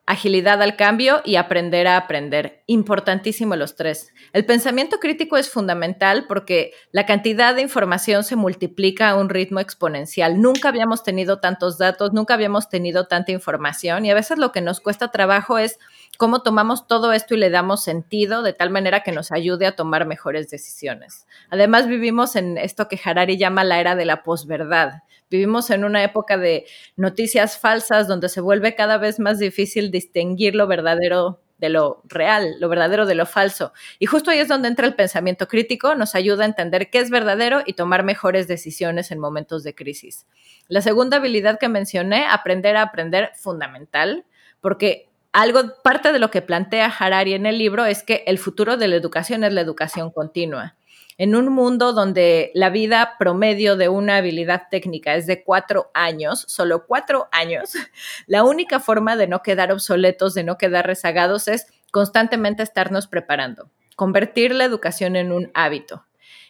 agilidad 0.07 0.61
al 0.61 0.77
cambio 0.77 1.21
y 1.25 1.35
aprender 1.35 1.85
a 1.85 1.97
aprender. 1.97 2.63
Importantísimo 2.65 3.57
los 3.57 3.75
tres. 3.75 4.13
El 4.31 4.45
pensamiento 4.45 4.99
crítico 4.99 5.35
es 5.35 5.49
fundamental 5.49 6.25
porque 6.29 6.71
la 6.91 7.05
cantidad 7.05 7.53
de 7.53 7.61
información 7.61 8.23
se 8.23 8.37
multiplica 8.37 9.09
a 9.09 9.15
un 9.15 9.27
ritmo 9.27 9.59
exponencial. 9.59 10.41
Nunca 10.41 10.69
habíamos 10.69 11.03
tenido 11.03 11.39
tantos 11.41 11.77
datos, 11.77 12.13
nunca 12.13 12.35
habíamos 12.35 12.69
tenido 12.69 13.07
tanta 13.07 13.33
información 13.33 14.05
y 14.05 14.11
a 14.11 14.15
veces 14.15 14.37
lo 14.37 14.53
que 14.53 14.61
nos 14.61 14.79
cuesta 14.79 15.11
trabajo 15.11 15.57
es 15.57 15.77
cómo 16.17 16.41
tomamos 16.41 16.87
todo 16.87 17.11
esto 17.11 17.35
y 17.35 17.37
le 17.37 17.49
damos 17.49 17.83
sentido 17.83 18.43
de 18.43 18.53
tal 18.53 18.69
manera 18.69 19.03
que 19.03 19.11
nos 19.11 19.33
ayude 19.33 19.65
a 19.65 19.75
tomar 19.75 20.07
mejores 20.07 20.49
decisiones. 20.49 21.27
Además, 21.49 21.87
vivimos 21.87 22.37
en 22.37 22.57
esto 22.57 22.87
que 22.87 22.99
Harari 23.03 23.37
llama 23.37 23.65
la 23.65 23.81
era 23.81 23.95
de 23.95 24.05
la 24.05 24.23
posverdad 24.23 25.01
Vivimos 25.29 25.69
en 25.69 25.84
una 25.84 26.03
época 26.03 26.38
de 26.38 26.65
noticias 26.96 27.57
falsas 27.57 28.07
donde 28.07 28.29
se 28.29 28.41
vuelve 28.41 28.75
cada 28.75 28.98
vez 28.98 29.19
más 29.19 29.39
difícil 29.39 29.91
distinguir 29.91 30.55
lo 30.55 30.67
verdadero 30.67 31.41
de 31.57 31.69
lo 31.69 32.01
real, 32.05 32.55
lo 32.60 32.69
verdadero 32.69 33.05
de 33.05 33.15
lo 33.15 33.25
falso. 33.25 33.74
Y 34.00 34.05
justo 34.05 34.31
ahí 34.31 34.39
es 34.39 34.48
donde 34.48 34.67
entra 34.67 34.86
el 34.86 34.96
pensamiento 34.96 35.48
crítico, 35.48 35.96
nos 35.96 36.15
ayuda 36.15 36.43
a 36.43 36.48
entender 36.48 36.89
qué 36.89 37.00
es 37.00 37.10
verdadero 37.10 37.63
y 37.65 37.74
tomar 37.74 38.03
mejores 38.03 38.48
decisiones 38.48 39.12
en 39.12 39.19
momentos 39.19 39.63
de 39.63 39.74
crisis. 39.74 40.27
La 40.67 40.81
segunda 40.81 41.17
habilidad 41.17 41.60
que 41.60 41.69
mencioné, 41.69 42.25
aprender 42.25 42.77
a 42.77 42.84
aprender, 42.84 43.31
fundamental, 43.36 44.25
porque 44.62 45.10
algo, 45.31 45.62
parte 45.84 46.12
de 46.12 46.19
lo 46.19 46.31
que 46.31 46.41
plantea 46.41 46.88
Harari 46.88 47.34
en 47.34 47.46
el 47.46 47.57
libro 47.57 47.86
es 47.86 48.03
que 48.03 48.24
el 48.27 48.38
futuro 48.38 48.77
de 48.77 48.88
la 48.88 48.96
educación 48.96 49.43
es 49.43 49.53
la 49.53 49.62
educación 49.62 50.12
continua. 50.12 50.75
En 51.19 51.36
un 51.36 51.50
mundo 51.50 51.93
donde 51.93 52.51
la 52.53 52.69
vida 52.69 53.15
promedio 53.17 53.75
de 53.75 53.89
una 53.89 54.17
habilidad 54.17 54.63
técnica 54.69 55.15
es 55.15 55.25
de 55.25 55.43
cuatro 55.43 55.89
años, 55.95 56.45
solo 56.47 56.86
cuatro 56.86 57.27
años, 57.31 57.74
la 58.27 58.43
única 58.43 58.79
forma 58.79 59.15
de 59.15 59.27
no 59.27 59.41
quedar 59.41 59.71
obsoletos, 59.71 60.36
de 60.36 60.43
no 60.43 60.59
quedar 60.59 60.86
rezagados, 60.86 61.47
es 61.47 61.65
constantemente 61.91 62.62
estarnos 62.62 63.07
preparando, 63.07 63.71
convertir 63.95 64.53
la 64.53 64.65
educación 64.65 65.15
en 65.15 65.31
un 65.31 65.50
hábito. 65.55 66.05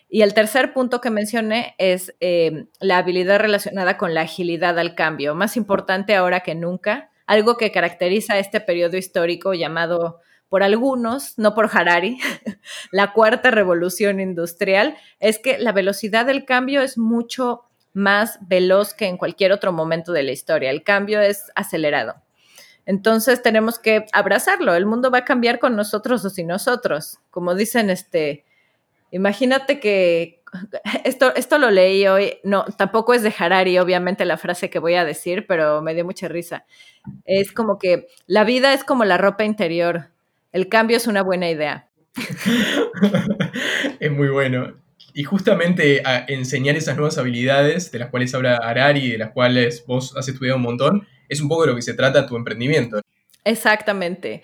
Y 0.09 0.21
el 0.21 0.33
tercer 0.33 0.74
punto 0.74 1.00
que 1.00 1.12
mencioné 1.12 1.75
es 1.77 2.15
eh, 2.19 2.67
la 2.81 2.97
habilidad 2.97 3.39
relacionada 3.39 3.97
con 3.97 4.13
la 4.13 4.21
agilidad 4.21 4.77
al 4.79 4.95
cambio, 4.95 5.33
más 5.33 5.55
importante 5.55 6.15
ahora 6.15 6.41
que 6.41 6.55
nunca, 6.55 7.12
algo 7.25 7.55
que 7.57 7.71
caracteriza 7.71 8.38
este 8.38 8.59
periodo 8.59 8.97
histórico 8.97 9.53
llamado 9.53 10.19
por 10.49 10.63
algunos, 10.63 11.37
no 11.37 11.53
por 11.53 11.69
Harari, 11.71 12.19
la 12.91 13.13
cuarta 13.13 13.51
revolución 13.51 14.19
industrial, 14.19 14.97
es 15.19 15.39
que 15.39 15.57
la 15.57 15.71
velocidad 15.71 16.25
del 16.25 16.45
cambio 16.45 16.81
es 16.81 16.97
mucho 16.97 17.63
más 17.93 18.37
veloz 18.47 18.93
que 18.93 19.07
en 19.07 19.17
cualquier 19.17 19.51
otro 19.51 19.73
momento 19.73 20.13
de 20.13 20.23
la 20.23 20.31
historia. 20.31 20.69
El 20.69 20.83
cambio 20.83 21.19
es 21.19 21.51
acelerado. 21.55 22.15
Entonces 22.85 23.41
tenemos 23.41 23.79
que 23.79 24.05
abrazarlo. 24.13 24.73
El 24.75 24.85
mundo 24.85 25.11
va 25.11 25.19
a 25.19 25.25
cambiar 25.25 25.59
con 25.59 25.75
nosotros 25.75 26.23
o 26.23 26.29
sin 26.29 26.47
nosotros. 26.47 27.19
Como 27.31 27.53
dicen, 27.53 27.89
este, 27.89 28.45
imagínate 29.11 29.79
que 29.79 30.41
esto, 31.03 31.35
esto 31.35 31.57
lo 31.57 31.69
leí 31.69 32.07
hoy, 32.07 32.39
no, 32.43 32.63
tampoco 32.77 33.13
es 33.13 33.23
de 33.23 33.33
Harari, 33.37 33.77
obviamente, 33.79 34.23
la 34.25 34.37
frase 34.37 34.69
que 34.69 34.79
voy 34.79 34.95
a 34.95 35.03
decir, 35.03 35.45
pero 35.47 35.81
me 35.81 35.93
dio 35.93 36.05
mucha 36.05 36.27
risa. 36.27 36.65
Es 37.25 37.51
como 37.51 37.77
que 37.77 38.07
la 38.25 38.43
vida 38.43 38.73
es 38.73 38.83
como 38.83 39.03
la 39.05 39.17
ropa 39.17 39.43
interior. 39.43 40.11
El 40.57 40.69
cambio 40.69 40.97
es 40.97 41.05
una 41.05 41.21
buena 41.21 41.51
idea. 41.51 41.87
es 43.99 44.11
muy 44.11 44.29
bueno. 44.29 44.73
Y 45.13 45.23
justamente 45.23 46.01
a 46.03 46.25
enseñar 46.27 46.75
esas 46.75 46.95
nuevas 46.95 47.19
habilidades 47.19 47.91
de 47.91 47.99
las 47.99 48.09
cuales 48.09 48.33
habla 48.33 48.55
Harari, 48.55 49.11
de 49.11 49.19
las 49.19 49.33
cuales 49.33 49.85
vos 49.85 50.17
has 50.17 50.27
estudiado 50.27 50.57
un 50.57 50.63
montón, 50.63 51.07
es 51.29 51.41
un 51.41 51.47
poco 51.47 51.61
de 51.61 51.67
lo 51.67 51.75
que 51.75 51.83
se 51.83 51.93
trata 51.93 52.25
tu 52.25 52.35
emprendimiento. 52.35 53.01
Exactamente. 53.43 54.41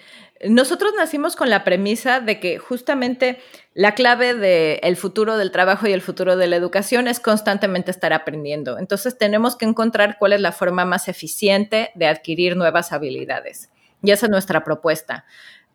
Nosotros 0.47 0.93
nacimos 0.95 1.35
con 1.35 1.49
la 1.49 1.63
premisa 1.63 2.19
de 2.19 2.39
que 2.39 2.59
justamente 2.59 3.39
la 3.73 3.95
clave 3.95 4.35
del 4.35 4.95
futuro 4.97 5.35
del 5.35 5.49
trabajo 5.49 5.87
y 5.87 5.93
el 5.93 6.01
futuro 6.01 6.37
de 6.37 6.45
la 6.45 6.57
educación 6.57 7.07
es 7.07 7.19
constantemente 7.19 7.89
estar 7.89 8.13
aprendiendo. 8.13 8.77
Entonces 8.77 9.17
tenemos 9.17 9.55
que 9.55 9.65
encontrar 9.65 10.17
cuál 10.19 10.33
es 10.33 10.41
la 10.41 10.51
forma 10.51 10.85
más 10.85 11.07
eficiente 11.07 11.89
de 11.95 12.05
adquirir 12.05 12.55
nuevas 12.55 12.91
habilidades. 12.91 13.71
Y 14.03 14.11
esa 14.11 14.25
es 14.25 14.29
nuestra 14.29 14.63
propuesta. 14.63 15.25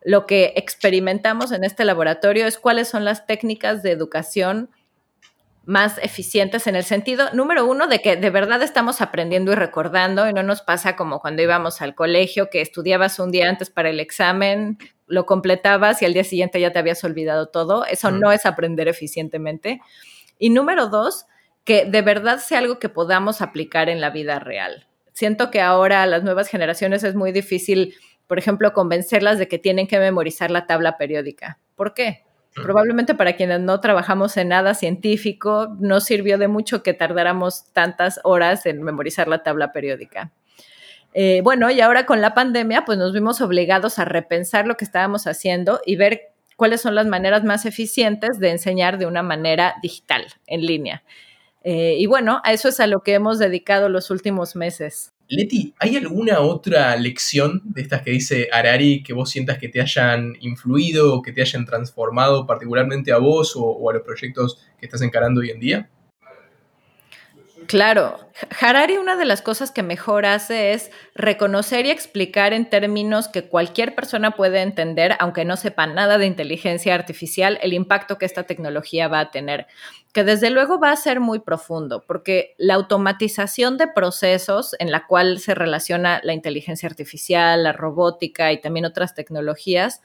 Lo 0.03 0.27
que 0.27 0.53
experimentamos 0.57 1.53
en 1.53 1.65
este 1.65 1.85
laboratorio 1.85 2.47
es 2.47 2.59
cuáles 2.59 2.89
son 2.89 3.05
las 3.05 3.27
técnicas 3.27 3.83
de 3.83 3.91
educación 3.91 4.71
más 5.69 5.99
eficientes 5.99 6.67
en 6.67 6.77
el 6.77 6.85
sentido, 6.85 7.29
número 7.35 7.67
uno, 7.67 7.89
de 7.89 8.01
que 8.01 8.17
de 8.17 8.31
verdad 8.31 8.63
estamos 8.63 9.03
aprendiendo 9.03 9.53
y 9.53 9.55
recordando 9.55 10.27
y 10.27 10.33
no 10.33 10.43
nos 10.43 10.63
pasa 10.63 10.97
como 10.97 11.21
cuando 11.21 11.43
íbamos 11.43 11.83
al 11.83 11.95
colegio, 11.95 12.49
que 12.49 12.63
estudiabas 12.63 13.19
un 13.19 13.31
día 13.31 13.51
antes 13.51 13.69
para 13.69 13.91
el 13.91 14.01
examen, 14.01 14.79
lo 15.07 15.27
completabas 15.27 16.01
y 16.01 16.07
al 16.07 16.15
día 16.15 16.25
siguiente 16.25 16.59
ya 16.59 16.73
te 16.73 16.79
habías 16.79 17.05
olvidado 17.05 17.49
todo. 17.49 17.85
Eso 17.85 18.11
no 18.11 18.33
es 18.33 18.47
aprender 18.47 18.89
eficientemente. 18.89 19.83
Y 20.39 20.49
número 20.49 20.89
dos, 20.89 21.27
que 21.65 21.85
de 21.85 22.01
verdad 22.01 22.39
sea 22.39 22.61
algo 22.61 22.79
que 22.79 22.89
podamos 22.89 23.43
aplicar 23.43 23.91
en 23.91 24.01
la 24.01 24.09
vida 24.09 24.39
real. 24.39 24.87
Siento 25.13 25.51
que 25.51 25.61
ahora 25.61 26.03
a 26.03 26.07
las 26.07 26.23
nuevas 26.23 26.49
generaciones 26.49 27.05
es 27.05 27.15
muy 27.15 27.31
difícil, 27.31 27.95
por 28.29 28.39
ejemplo, 28.39 28.73
convencerlas 28.73 29.39
de 29.39 29.49
que 29.49 29.59
tienen 29.59 29.89
que 29.89 29.99
memorizar 29.99 30.51
la 30.51 30.67
tabla 30.67 30.97
periódica. 30.97 31.59
¿Por 31.75 31.95
qué? 31.95 32.23
Probablemente 32.55 33.15
para 33.15 33.37
quienes 33.37 33.61
no 33.61 33.81
trabajamos 33.81 34.37
en 34.37 34.49
nada 34.49 34.75
científico, 34.75 35.77
no 35.81 36.01
sirvió 36.01 36.39
de 36.39 36.49
mucho 36.49 36.83
que 36.83 36.93
tardáramos 36.93 37.73
tantas 37.73 38.21
horas 38.25 38.67
en 38.67 38.83
memorizar 38.83 39.29
la 39.29 39.43
tabla 39.43 39.73
periódica. 39.73 40.33
Eh, 41.15 41.41
bueno, 41.43 41.71
y 41.71 41.81
ahora 41.81 42.05
con 42.05 42.21
la 42.21 42.35
pandemia, 42.35 42.85
pues 42.85 42.99
nos 42.99 43.13
vimos 43.13 43.41
obligados 43.41 43.99
a 43.99 44.05
repensar 44.05 44.67
lo 44.67 44.77
que 44.77 44.85
estábamos 44.85 45.27
haciendo 45.27 45.81
y 45.87 45.97
ver 45.97 46.33
cuáles 46.57 46.81
son 46.81 46.95
las 46.95 47.07
maneras 47.07 47.45
más 47.45 47.65
eficientes 47.65 48.39
de 48.41 48.51
enseñar 48.51 48.99
de 48.99 49.07
una 49.07 49.23
manera 49.23 49.77
digital, 49.81 50.27
en 50.47 50.67
línea. 50.67 51.03
Eh, 51.63 51.97
y 51.99 52.07
bueno, 52.07 52.41
a 52.45 52.53
eso 52.53 52.69
es 52.69 52.81
a 52.81 52.87
lo 52.87 53.01
que 53.01 53.15
hemos 53.15 53.39
dedicado 53.39 53.89
los 53.89 54.11
últimos 54.11 54.57
meses. 54.57 55.13
Leti, 55.31 55.75
¿hay 55.79 55.95
alguna 55.97 56.41
otra 56.41 56.97
lección 56.97 57.61
de 57.65 57.83
estas 57.83 58.01
que 58.01 58.13
dice 58.13 58.49
Harari 58.51 59.03
que 59.03 59.13
vos 59.13 59.29
sientas 59.29 59.59
que 59.59 59.69
te 59.69 59.79
hayan 59.79 60.35
influido 60.41 61.15
o 61.15 61.21
que 61.21 61.33
te 61.33 61.43
hayan 61.43 61.67
transformado 61.67 62.47
particularmente 62.47 63.13
a 63.13 63.19
vos 63.19 63.53
o, 63.55 63.91
a 63.91 63.93
los 63.93 64.03
proyectos 64.03 64.59
que 64.79 64.87
estás 64.87 65.03
encarando 65.03 65.43
hoy 65.43 65.51
en 65.51 65.61
día? 65.61 65.91
Claro, 67.69 68.19
Harari 68.63 68.97
una 68.97 69.15
de 69.17 69.27
las 69.27 69.43
cosas 69.43 69.71
que 69.71 69.83
mejor 69.83 70.25
hace 70.25 70.73
es 70.73 70.91
reconocer 71.15 71.85
y 71.85 71.91
explicar 71.91 72.55
en 72.55 72.71
términos 72.71 73.29
que 73.29 73.47
cualquier 73.47 73.95
persona 73.95 74.31
puede 74.31 74.63
entender, 74.63 75.15
aunque 75.21 75.45
no 75.45 75.55
sepa 75.59 75.87
nada 75.87 76.17
de 76.17 76.25
inteligencia 76.25 76.95
artificial, 76.95 77.59
el 77.61 77.75
impacto 77.75 78.17
que 78.17 78.25
esta 78.25 78.45
tecnología 78.45 79.09
va 79.09 79.21
a 79.21 79.31
tener 79.31 79.67
que 80.15 80.25
desde 80.25 80.51
luego 80.51 80.81
va 80.81 80.91
a 80.93 80.97
ser 80.97 81.21
muy 81.21 81.41
profundo, 81.41 82.03
porque 82.07 82.55
la 82.57 82.75
automatización 82.75 83.77
de 83.77 83.89
procesos 83.89 84.75
en 84.79 84.91
la 84.91 85.07
cual 85.07 85.39
se 85.39 85.55
relaciona 85.55 86.21
la 86.25 86.33
inteligencia 86.33 86.89
artificial, 86.89 87.63
la 87.63 87.73
robótica 87.73 88.51
y 88.51 88.61
también 88.61 88.87
otras 88.87 89.15
tecnologías, 89.15 90.01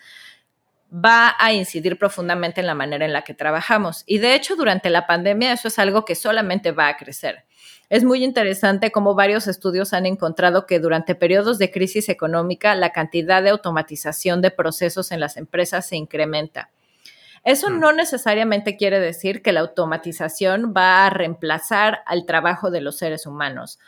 va 0.93 1.35
a 1.39 1.53
incidir 1.53 1.97
profundamente 1.97 2.61
en 2.61 2.67
la 2.67 2.75
manera 2.75 3.05
en 3.05 3.13
la 3.13 3.23
que 3.23 3.33
trabajamos. 3.33 4.03
Y 4.05 4.19
de 4.19 4.35
hecho, 4.35 4.55
durante 4.55 4.89
la 4.89 5.07
pandemia 5.07 5.53
eso 5.53 5.67
es 5.67 5.79
algo 5.79 6.05
que 6.05 6.15
solamente 6.15 6.71
va 6.71 6.87
a 6.87 6.97
crecer. 6.97 7.45
Es 7.89 8.03
muy 8.03 8.23
interesante 8.23 8.91
cómo 8.91 9.15
varios 9.15 9.47
estudios 9.47 9.93
han 9.93 10.05
encontrado 10.05 10.65
que 10.65 10.79
durante 10.79 11.15
periodos 11.15 11.57
de 11.57 11.71
crisis 11.71 12.09
económica 12.09 12.75
la 12.75 12.91
cantidad 12.91 13.43
de 13.43 13.49
automatización 13.49 14.41
de 14.41 14.51
procesos 14.51 15.11
en 15.11 15.19
las 15.19 15.37
empresas 15.37 15.87
se 15.87 15.95
incrementa. 15.95 16.69
Eso 17.43 17.69
no 17.69 17.91
necesariamente 17.91 18.77
quiere 18.77 18.99
decir 18.99 19.41
que 19.41 19.51
la 19.51 19.59
automatización 19.59 20.73
va 20.75 21.05
a 21.05 21.09
reemplazar 21.09 21.99
al 22.05 22.25
trabajo 22.25 22.71
de 22.71 22.81
los 22.81 22.97
seres 22.97 23.25
humanos. 23.25 23.79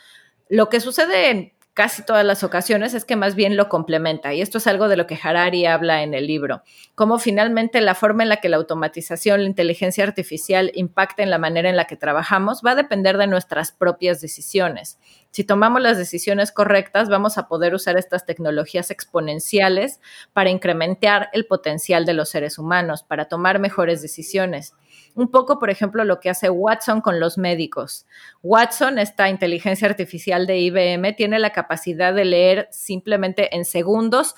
Lo 0.50 0.70
que 0.70 0.82
sucede 0.82 1.30
en 1.32 1.54
casi 1.76 2.04
todas 2.04 2.26
las 2.26 2.44
ocasiones 2.46 2.94
es 2.94 3.04
que 3.04 3.18
más 3.18 3.36
bien 3.36 3.58
lo 3.58 3.68
complementa. 3.68 4.34
Y 4.34 4.42
esto 4.42 4.60
es 4.60 4.66
algo 4.66 4.88
de 4.88 4.96
lo 4.96 5.08
que 5.08 5.20
Harari 5.22 5.66
habla 5.66 6.04
en 6.04 6.14
el 6.14 6.26
libro. 6.26 6.64
Cómo 6.96 7.20
finalmente 7.20 7.82
la 7.82 7.96
forma 7.96 8.24
en 8.24 8.30
la 8.30 8.38
que 8.38 8.48
la 8.48 8.56
automatización, 8.56 9.42
la 9.42 9.50
inteligencia 9.50 10.06
artificial 10.06 10.72
impacta 10.74 11.22
en 11.22 11.30
la 11.30 11.38
manera 11.38 11.70
en 11.70 11.76
la 11.76 11.86
que 11.86 11.98
trabajamos 11.98 12.62
va 12.66 12.72
a 12.72 12.76
depender 12.76 13.18
de 13.18 13.28
nuestras 13.28 13.74
propias 13.74 14.22
decisiones. 14.22 15.00
Si 15.32 15.44
tomamos 15.44 15.82
las 15.82 15.98
decisiones 15.98 16.54
correctas, 16.54 17.10
vamos 17.10 17.38
a 17.38 17.50
poder 17.50 17.74
usar 17.76 17.98
estas 17.98 18.26
tecnologías 18.26 18.90
exponenciales 18.90 20.00
para 20.32 20.50
incrementar 20.50 21.30
el 21.34 21.46
potencial 21.46 22.06
de 22.06 22.14
los 22.14 22.30
seres 22.30 22.58
humanos, 22.58 23.04
para 23.04 23.26
tomar 23.26 23.60
mejores 23.60 24.02
decisiones 24.02 24.74
un 25.16 25.32
poco, 25.32 25.58
por 25.58 25.70
ejemplo, 25.70 26.04
lo 26.04 26.20
que 26.20 26.30
hace 26.30 26.50
Watson 26.50 27.02
con 27.02 27.20
los 27.20 27.38
médicos. 27.38 28.06
Watson, 28.44 29.00
esta 29.00 29.30
inteligencia 29.30 29.88
artificial 29.88 30.46
de 30.46 30.60
IBM, 30.60 31.16
tiene 31.16 31.40
la 31.40 31.52
capacidad 31.52 32.14
de 32.14 32.26
leer 32.26 32.68
simplemente 32.72 33.56
en 33.56 33.66
segundos 33.66 34.36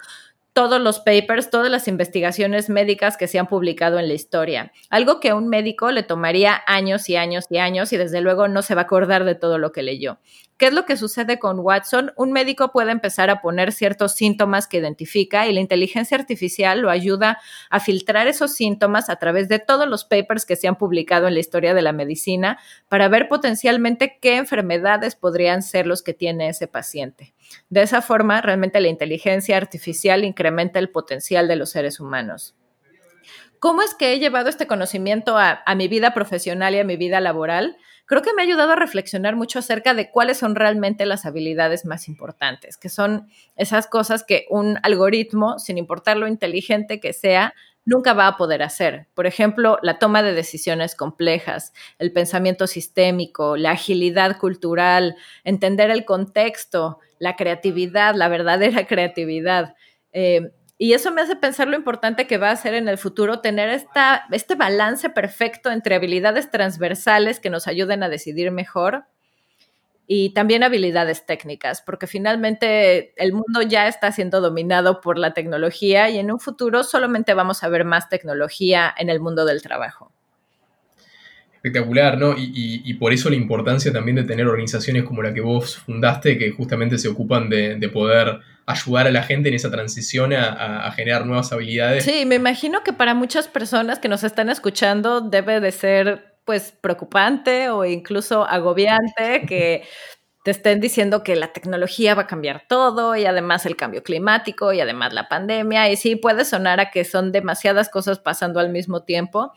todos 0.57 0.81
los 0.81 0.99
papers, 0.99 1.51
todas 1.51 1.69
las 1.69 1.87
investigaciones 1.87 2.67
médicas 2.67 3.15
que 3.15 3.27
se 3.27 3.37
han 3.37 3.45
publicado 3.45 3.99
en 3.99 4.07
la 4.07 4.15
historia. 4.15 4.71
Algo 4.89 5.19
que 5.19 5.29
a 5.29 5.35
un 5.35 5.49
médico 5.49 5.91
le 5.91 6.01
tomaría 6.01 6.63
años 6.65 7.09
y 7.09 7.15
años 7.15 7.45
y 7.51 7.59
años 7.59 7.93
y 7.93 7.97
desde 7.97 8.21
luego 8.21 8.47
no 8.47 8.63
se 8.63 8.73
va 8.73 8.81
a 8.81 8.85
acordar 8.85 9.23
de 9.23 9.35
todo 9.35 9.59
lo 9.59 9.71
que 9.71 9.83
leyó. 9.83 10.17
¿Qué 10.57 10.65
es 10.65 10.73
lo 10.73 10.85
que 10.85 10.97
sucede 10.97 11.37
con 11.37 11.59
Watson? 11.59 12.11
Un 12.15 12.31
médico 12.31 12.71
puede 12.71 12.91
empezar 12.91 13.29
a 13.29 13.39
poner 13.39 13.71
ciertos 13.71 14.15
síntomas 14.15 14.67
que 14.67 14.77
identifica 14.77 15.45
y 15.45 15.53
la 15.53 15.59
inteligencia 15.59 16.17
artificial 16.17 16.79
lo 16.79 16.89
ayuda 16.89 17.39
a 17.69 17.79
filtrar 17.79 18.27
esos 18.27 18.55
síntomas 18.55 19.11
a 19.11 19.17
través 19.17 19.49
de 19.49 19.59
todos 19.59 19.87
los 19.87 20.05
papers 20.05 20.47
que 20.47 20.55
se 20.55 20.67
han 20.67 20.79
publicado 20.79 21.27
en 21.27 21.35
la 21.35 21.39
historia 21.39 21.75
de 21.75 21.83
la 21.83 21.91
medicina 21.91 22.57
para 22.89 23.09
ver 23.09 23.27
potencialmente 23.27 24.17
qué 24.19 24.37
enfermedades 24.37 25.15
podrían 25.15 25.61
ser 25.61 25.85
los 25.85 26.01
que 26.01 26.15
tiene 26.15 26.49
ese 26.49 26.67
paciente. 26.67 27.35
De 27.69 27.81
esa 27.81 28.01
forma, 28.01 28.41
realmente 28.41 28.79
la 28.79 28.87
inteligencia 28.87 29.57
artificial 29.57 30.23
incrementa 30.23 30.79
el 30.79 30.89
potencial 30.89 31.47
de 31.47 31.55
los 31.55 31.71
seres 31.71 31.99
humanos. 31.99 32.55
¿Cómo 33.59 33.81
es 33.81 33.95
que 33.95 34.13
he 34.13 34.19
llevado 34.19 34.49
este 34.49 34.67
conocimiento 34.67 35.37
a, 35.37 35.63
mi 35.75 35.87
vida 35.87 36.13
profesional 36.13 36.75
y 36.75 36.79
a 36.79 36.83
mi 36.83 36.95
vida 36.95 37.19
laboral? 37.19 37.77
creo 38.07 38.21
que 38.21 38.33
me 38.33 38.41
ha 38.41 38.45
ayudado 38.45 38.71
a 38.71 38.77
reflexionar 38.77 39.35
mucho 39.35 39.59
acerca 39.59 39.93
de 39.93 40.09
cuáles 40.09 40.37
son 40.37 40.55
realmente 40.55 41.05
las 41.05 41.25
habilidades 41.25 41.85
más 41.85 42.07
importantes, 42.07 42.77
que 42.77 42.87
son 42.87 43.27
esas 43.57 43.85
cosas 43.87 44.23
que 44.23 44.45
un 44.49 44.79
algoritmo, 44.81 45.59
sin 45.59 45.77
importar 45.77 46.15
lo 46.15 46.27
inteligente 46.27 47.01
que 47.01 47.11
sea, 47.11 47.53
nunca 47.88 48.13
va 48.13 48.27
a 48.27 48.38
poder 48.38 48.62
hacer. 48.62 49.08
Por 49.15 49.25
ejemplo, 49.25 49.79
la 49.82 49.98
toma 49.98 50.22
de 50.22 50.34
decisiones 50.34 50.94
complejas, 50.94 51.74
el 52.00 52.12
pensamiento 52.12 52.67
sistémico, 52.67 53.56
la 53.56 53.72
agilidad 53.72 54.38
cultural, 54.38 55.15
entender 55.46 55.89
el 55.89 56.03
contexto, 56.03 57.00
la 57.17 57.38
creatividad, 57.38 58.13
la 58.13 58.27
verdadera 58.27 58.86
creatividad. 58.88 59.75
Eh, 60.12 60.51
y 60.77 60.94
eso 60.94 61.12
me 61.12 61.22
hace 61.22 61.38
pensar 61.38 61.70
lo 61.70 61.77
importante 61.77 62.27
que 62.27 62.38
va 62.38 62.51
a 62.51 62.56
ser 62.58 62.74
en 62.74 62.89
el 62.89 62.98
futuro 62.98 63.39
tener 63.39 63.70
esta, 63.70 64.25
este 64.32 64.56
balance 64.56 65.10
perfecto 65.10 65.72
entre 65.72 65.96
habilidades 65.96 66.51
transversales 66.51 67.39
que 67.39 67.50
nos 67.50 67.67
ayuden 67.67 68.03
a 68.03 68.10
decidir 68.10 68.51
mejor 68.51 69.06
y 70.07 70.29
también 70.29 70.63
habilidades 70.63 71.25
técnicas, 71.25 71.81
porque 71.81 72.07
finalmente 72.07 73.13
el 73.21 73.33
mundo 73.33 73.61
ya 73.61 73.89
está 73.89 74.11
siendo 74.13 74.39
dominado 74.39 75.01
por 75.01 75.19
la 75.19 75.33
tecnología 75.33 76.09
y 76.09 76.17
en 76.17 76.31
un 76.31 76.39
futuro 76.39 76.83
solamente 76.83 77.33
vamos 77.33 77.61
a 77.63 77.67
ver 77.67 77.83
más 77.83 78.07
tecnología 78.07 78.93
en 78.97 79.09
el 79.09 79.19
mundo 79.19 79.45
del 79.45 79.61
trabajo. 79.61 80.13
Espectacular, 81.55 82.17
¿no? 82.17 82.35
Y, 82.37 82.93
por 82.93 83.11
eso 83.11 83.29
la 83.29 83.35
importancia 83.35 83.91
también 83.91 84.15
de 84.15 84.23
tener 84.23 84.47
organizaciones 84.47 85.03
como 85.03 85.21
la 85.21 85.33
que 85.33 85.41
vos 85.41 85.77
fundaste, 85.77 86.37
que 86.37 86.51
justamente 86.51 86.97
se 86.97 87.09
ocupan 87.09 87.49
de, 87.49 87.89
poder 87.91 88.39
ayudar 88.65 89.07
a 89.07 89.11
la 89.11 89.23
gente 89.23 89.49
en 89.49 89.55
esa 89.55 89.69
transición 89.69 90.31
a, 90.31 90.87
a, 90.87 90.91
generar 90.91 91.25
nuevas 91.25 91.51
habilidades. 91.51 92.05
Sí, 92.05 92.25
me 92.25 92.35
imagino 92.35 92.83
que 92.83 92.93
para 92.93 93.13
muchas 93.13 93.49
personas 93.49 93.99
que 93.99 94.07
nos 94.07 94.23
están 94.23 94.49
escuchando 94.49 95.19
debe 95.19 95.59
de 95.59 95.71
ser 95.71 96.37
pues 96.47 96.71
preocupante 96.71 97.69
o 97.69 97.83
incluso 97.83 98.47
agobiante 98.47 99.45
que 99.45 99.83
te 100.45 100.51
estén 100.51 100.79
diciendo 100.79 101.21
que 101.21 101.35
la 101.35 101.51
tecnología 101.51 102.15
va 102.15 102.21
a 102.21 102.27
cambiar 102.27 102.63
todo 102.69 103.17
y 103.17 103.25
además 103.25 103.65
el 103.65 103.75
cambio 103.75 104.01
climático 104.01 104.71
y 104.71 104.79
además 104.79 105.11
la 105.11 105.27
pandemia. 105.27 105.91
Y 105.91 105.97
sí, 105.97 106.15
puede 106.15 106.45
sonar 106.45 106.79
a 106.79 106.89
que 106.89 107.03
son 107.03 107.33
demasiadas 107.33 107.89
cosas 107.89 108.19
pasando 108.19 108.61
al 108.61 108.69
mismo 108.69 109.03
tiempo, 109.03 109.51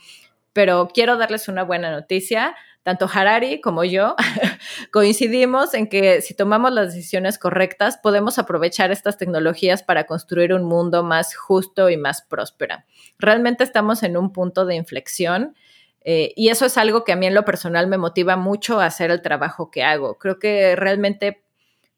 pero 0.52 0.88
quiero 0.92 1.16
darles 1.16 1.46
una 1.46 1.62
buena 1.62 1.92
noticia. 1.92 2.56
Tanto 2.82 3.08
Harari 3.12 3.60
como 3.60 3.84
yo 3.84 4.16
coincidimos 4.92 5.74
en 5.74 5.88
que 5.88 6.22
si 6.22 6.34
tomamos 6.34 6.72
las 6.72 6.92
decisiones 6.92 7.38
correctas, 7.38 7.98
podemos 8.02 8.40
aprovechar 8.40 8.90
estas 8.90 9.16
tecnologías 9.16 9.84
para 9.84 10.06
construir 10.06 10.52
un 10.54 10.64
mundo 10.64 11.04
más 11.04 11.36
justo 11.36 11.88
y 11.88 11.96
más 11.96 12.22
próspero. 12.22 12.78
Realmente 13.16 13.62
estamos 13.62 14.02
en 14.02 14.16
un 14.16 14.32
punto 14.32 14.66
de 14.66 14.74
inflexión 14.74 15.54
eh, 16.02 16.32
y 16.36 16.48
eso 16.48 16.66
es 16.66 16.78
algo 16.78 17.04
que 17.04 17.12
a 17.12 17.16
mí 17.16 17.26
en 17.26 17.34
lo 17.34 17.44
personal 17.44 17.86
me 17.86 17.98
motiva 17.98 18.36
mucho 18.36 18.80
a 18.80 18.86
hacer 18.86 19.10
el 19.10 19.22
trabajo 19.22 19.70
que 19.70 19.82
hago. 19.82 20.18
Creo 20.18 20.38
que 20.38 20.74
realmente 20.76 21.42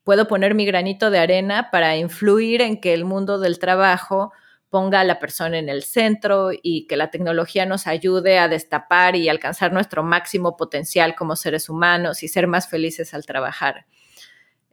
puedo 0.05 0.27
poner 0.27 0.55
mi 0.55 0.67
granito 0.67 1.11
de 1.11 1.19
arena 1.19 1.71
para 1.71 1.97
influir 1.97 2.63
en 2.63 2.81
que 2.81 2.95
el 2.95 3.05
mundo 3.05 3.39
del 3.39 3.59
trabajo 3.59 4.33
ponga 4.71 5.01
a 5.01 5.05
la 5.05 5.21
persona 5.21 5.59
en 5.59 5.69
el 5.69 5.83
centro 5.83 6.51
y 6.51 6.87
que 6.87 6.97
la 6.97 7.11
tecnología 7.11 7.67
nos 7.67 7.87
ayude 7.87 8.39
a 8.39 8.49
destapar 8.49 9.17
y 9.17 9.29
alcanzar 9.29 9.73
nuestro 9.73 10.03
máximo 10.03 10.57
potencial 10.57 11.15
como 11.15 11.37
seres 11.37 11.69
humanos 11.69 12.23
y 12.23 12.29
ser 12.29 12.47
más 12.47 12.69
felices 12.69 13.13
al 13.13 13.27
trabajar. 13.27 13.85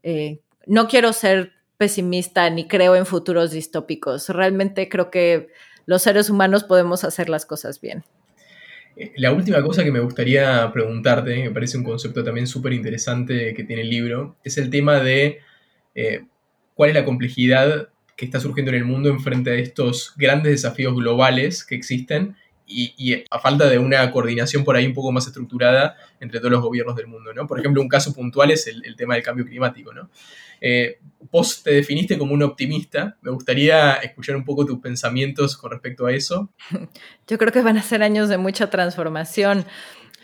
Eh, 0.01 0.39
no 0.65 0.87
quiero 0.87 1.11
ser 1.11 1.51
pesimista 1.77 2.49
ni 2.49 2.67
creo 2.67 2.95
en 2.95 3.05
futuros 3.05 3.51
distópicos. 3.51 4.29
Realmente 4.29 4.87
creo 4.87 5.11
que 5.11 5.49
los 5.85 6.01
seres 6.01 6.29
humanos 6.29 6.63
podemos 6.63 7.03
hacer 7.03 7.29
las 7.29 7.45
cosas 7.45 7.81
bien. 7.81 8.05
La 9.15 9.31
última 9.31 9.61
cosa 9.61 9.83
que 9.83 9.91
me 9.91 9.99
gustaría 9.99 10.69
preguntarte, 10.73 11.43
me 11.43 11.51
parece 11.51 11.77
un 11.77 11.83
concepto 11.83 12.23
también 12.23 12.47
súper 12.47 12.73
interesante 12.73 13.53
que 13.53 13.63
tiene 13.63 13.83
el 13.83 13.89
libro, 13.89 14.35
es 14.43 14.57
el 14.57 14.69
tema 14.69 14.99
de 14.99 15.39
eh, 15.95 16.25
cuál 16.73 16.89
es 16.89 16.95
la 16.95 17.05
complejidad 17.05 17.89
que 18.17 18.25
está 18.25 18.39
surgiendo 18.39 18.71
en 18.71 18.77
el 18.77 18.85
mundo 18.85 19.09
en 19.09 19.21
frente 19.21 19.51
a 19.51 19.55
estos 19.55 20.13
grandes 20.17 20.51
desafíos 20.51 20.93
globales 20.93 21.63
que 21.63 21.75
existen 21.75 22.35
y, 22.69 23.23
a 23.29 23.39
falta 23.39 23.67
de 23.67 23.79
una 23.79 24.11
coordinación 24.11 24.63
por 24.63 24.75
ahí 24.75 24.85
un 24.85 24.93
poco 24.93 25.11
más 25.11 25.25
estructurada 25.25 25.95
entre 26.19 26.39
todos 26.39 26.51
los 26.51 26.61
gobiernos 26.61 26.95
del 26.95 27.07
mundo, 27.07 27.33
¿no? 27.33 27.47
Por 27.47 27.59
ejemplo, 27.59 27.81
un 27.81 27.87
caso 27.87 28.13
puntual 28.13 28.51
es 28.51 28.67
el, 28.67 28.95
tema 28.95 29.15
del 29.15 29.23
cambio 29.23 29.45
climático, 29.45 29.93
¿no? 29.93 30.09
Eh, 30.61 30.99
vos 31.31 31.63
te 31.63 31.71
definiste 31.71 32.17
como 32.17 32.33
un 32.33 32.43
optimista, 32.43 33.17
me 33.21 33.31
gustaría 33.31 33.93
escuchar 33.95 34.35
un 34.35 34.45
poco 34.45 34.65
tus 34.65 34.79
pensamientos 34.79 35.57
con 35.57 35.71
respecto 35.71 36.05
a 36.05 36.13
eso. 36.13 36.49
Yo 37.27 37.37
creo 37.37 37.51
que 37.51 37.61
van 37.61 37.77
a 37.77 37.83
ser 37.83 38.03
años 38.03 38.29
de 38.29 38.37
mucha 38.37 38.69
transformación. 38.69 39.65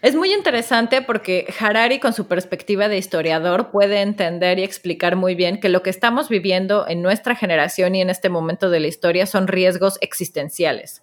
Es 0.02 0.16
muy 0.16 0.34
interesante 0.34 1.02
porque 1.02 1.52
Harari, 1.60 2.00
con 2.00 2.14
su 2.14 2.28
perspectiva 2.28 2.88
de 2.88 2.98
historiador, 2.98 3.72
puede 3.72 4.02
entender 4.02 4.60
y 4.60 4.64
explicar 4.64 5.16
muy 5.16 5.36
bien 5.36 5.60
que 5.60 5.70
lo 5.70 5.82
que 5.82 5.90
estamos 5.90 6.30
viviendo 6.30 6.86
en 6.88 7.02
nuestra 7.02 7.36
generación 7.36 7.96
y 7.96 8.02
en 8.02 8.10
este 8.10 8.30
momento 8.30 8.70
de 8.70 8.82
la 8.82 8.88
historia 8.88 9.26
son 9.26 9.48
riesgos 9.48 9.98
existenciales. 10.02 11.02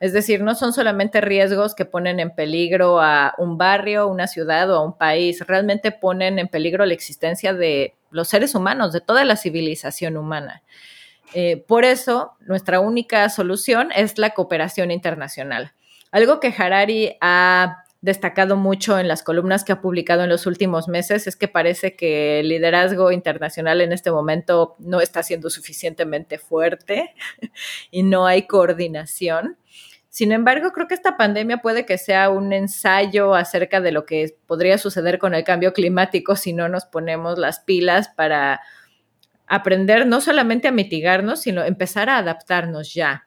Es 0.00 0.12
decir, 0.12 0.42
no 0.42 0.54
son 0.54 0.72
solamente 0.72 1.20
riesgos 1.20 1.74
que 1.74 1.84
ponen 1.84 2.20
en 2.20 2.34
peligro 2.34 3.00
a 3.00 3.34
un 3.38 3.56
barrio, 3.56 4.08
una 4.08 4.26
ciudad 4.26 4.70
o 4.70 4.76
a 4.76 4.84
un 4.84 4.98
país, 4.98 5.40
realmente 5.46 5.92
ponen 5.92 6.38
en 6.38 6.48
peligro 6.48 6.84
la 6.84 6.92
existencia 6.92 7.54
de 7.54 7.94
los 8.14 8.28
seres 8.28 8.54
humanos, 8.54 8.92
de 8.92 9.00
toda 9.00 9.24
la 9.24 9.36
civilización 9.36 10.16
humana. 10.16 10.62
Eh, 11.34 11.64
por 11.66 11.84
eso, 11.84 12.32
nuestra 12.40 12.78
única 12.78 13.28
solución 13.28 13.90
es 13.94 14.18
la 14.18 14.30
cooperación 14.30 14.90
internacional. 14.90 15.72
Algo 16.12 16.38
que 16.38 16.54
Harari 16.56 17.16
ha 17.20 17.84
destacado 18.02 18.56
mucho 18.56 18.98
en 18.98 19.08
las 19.08 19.22
columnas 19.22 19.64
que 19.64 19.72
ha 19.72 19.80
publicado 19.80 20.22
en 20.22 20.28
los 20.28 20.46
últimos 20.46 20.88
meses 20.88 21.26
es 21.26 21.36
que 21.36 21.48
parece 21.48 21.96
que 21.96 22.40
el 22.40 22.50
liderazgo 22.50 23.10
internacional 23.10 23.80
en 23.80 23.92
este 23.92 24.12
momento 24.12 24.76
no 24.78 25.00
está 25.00 25.22
siendo 25.22 25.50
suficientemente 25.50 26.38
fuerte 26.38 27.14
y 27.90 28.02
no 28.04 28.26
hay 28.26 28.46
coordinación. 28.46 29.56
Sin 30.14 30.30
embargo, 30.30 30.70
creo 30.70 30.86
que 30.86 30.94
esta 30.94 31.16
pandemia 31.16 31.56
puede 31.56 31.84
que 31.86 31.98
sea 31.98 32.30
un 32.30 32.52
ensayo 32.52 33.34
acerca 33.34 33.80
de 33.80 33.90
lo 33.90 34.06
que 34.06 34.36
podría 34.46 34.78
suceder 34.78 35.18
con 35.18 35.34
el 35.34 35.42
cambio 35.42 35.72
climático 35.72 36.36
si 36.36 36.52
no 36.52 36.68
nos 36.68 36.84
ponemos 36.84 37.36
las 37.36 37.58
pilas 37.58 38.10
para 38.10 38.60
aprender 39.48 40.06
no 40.06 40.20
solamente 40.20 40.68
a 40.68 40.70
mitigarnos, 40.70 41.40
sino 41.40 41.64
empezar 41.64 42.08
a 42.10 42.18
adaptarnos 42.18 42.94
ya. 42.94 43.26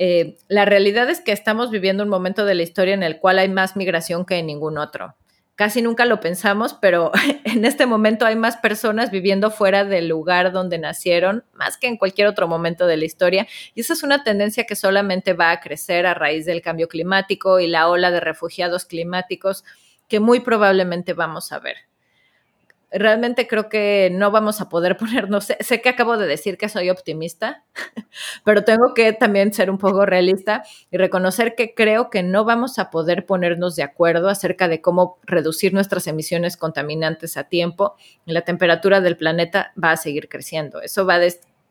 Eh, 0.00 0.34
la 0.48 0.64
realidad 0.64 1.08
es 1.08 1.20
que 1.20 1.30
estamos 1.30 1.70
viviendo 1.70 2.02
un 2.02 2.08
momento 2.08 2.44
de 2.44 2.56
la 2.56 2.64
historia 2.64 2.94
en 2.94 3.04
el 3.04 3.20
cual 3.20 3.38
hay 3.38 3.48
más 3.48 3.76
migración 3.76 4.26
que 4.26 4.38
en 4.38 4.46
ningún 4.46 4.78
otro. 4.78 5.14
Casi 5.56 5.80
nunca 5.80 6.04
lo 6.04 6.20
pensamos, 6.20 6.74
pero 6.74 7.12
en 7.44 7.64
este 7.64 7.86
momento 7.86 8.26
hay 8.26 8.36
más 8.36 8.58
personas 8.58 9.10
viviendo 9.10 9.50
fuera 9.50 9.84
del 9.84 10.06
lugar 10.06 10.52
donde 10.52 10.78
nacieron, 10.78 11.44
más 11.54 11.78
que 11.78 11.86
en 11.86 11.96
cualquier 11.96 12.28
otro 12.28 12.46
momento 12.46 12.86
de 12.86 12.98
la 12.98 13.06
historia. 13.06 13.48
Y 13.74 13.80
esa 13.80 13.94
es 13.94 14.02
una 14.02 14.22
tendencia 14.22 14.64
que 14.64 14.76
solamente 14.76 15.32
va 15.32 15.50
a 15.50 15.60
crecer 15.60 16.04
a 16.06 16.12
raíz 16.12 16.44
del 16.44 16.60
cambio 16.60 16.88
climático 16.88 17.58
y 17.58 17.68
la 17.68 17.88
ola 17.88 18.10
de 18.10 18.20
refugiados 18.20 18.84
climáticos 18.84 19.64
que 20.08 20.20
muy 20.20 20.40
probablemente 20.40 21.14
vamos 21.14 21.50
a 21.52 21.58
ver 21.58 21.76
realmente 22.98 23.46
creo 23.46 23.68
que 23.68 24.10
no 24.12 24.30
vamos 24.30 24.60
a 24.60 24.68
poder 24.68 24.96
ponernos, 24.98 25.44
sé, 25.44 25.56
sé, 25.60 25.80
que 25.80 25.88
acabo 25.88 26.16
de 26.16 26.26
decir 26.26 26.58
que 26.58 26.68
soy 26.68 26.90
optimista, 26.90 27.64
pero 28.44 28.64
tengo 28.64 28.94
que 28.94 29.12
también 29.12 29.52
ser 29.52 29.70
un 29.70 29.78
poco 29.78 30.06
realista 30.06 30.62
y 30.90 30.96
reconocer 30.96 31.54
que 31.54 31.74
creo 31.74 32.10
que 32.10 32.22
no 32.22 32.44
vamos 32.44 32.78
a 32.78 32.90
poder 32.90 33.26
ponernos 33.26 33.76
de 33.76 33.82
acuerdo 33.82 34.28
acerca 34.28 34.68
de 34.68 34.80
cómo 34.80 35.18
reducir 35.24 35.72
nuestras 35.74 36.06
emisiones 36.06 36.56
contaminantes 36.56 37.36
a 37.36 37.44
tiempo 37.44 37.96
la 38.26 38.42
temperatura 38.42 39.00
del 39.00 39.16
planeta 39.16 39.72
va 39.82 39.92
a 39.92 39.96
seguir 39.96 40.28
creciendo. 40.28 40.80
Eso 40.82 41.06
va 41.06 41.16
a 41.16 41.20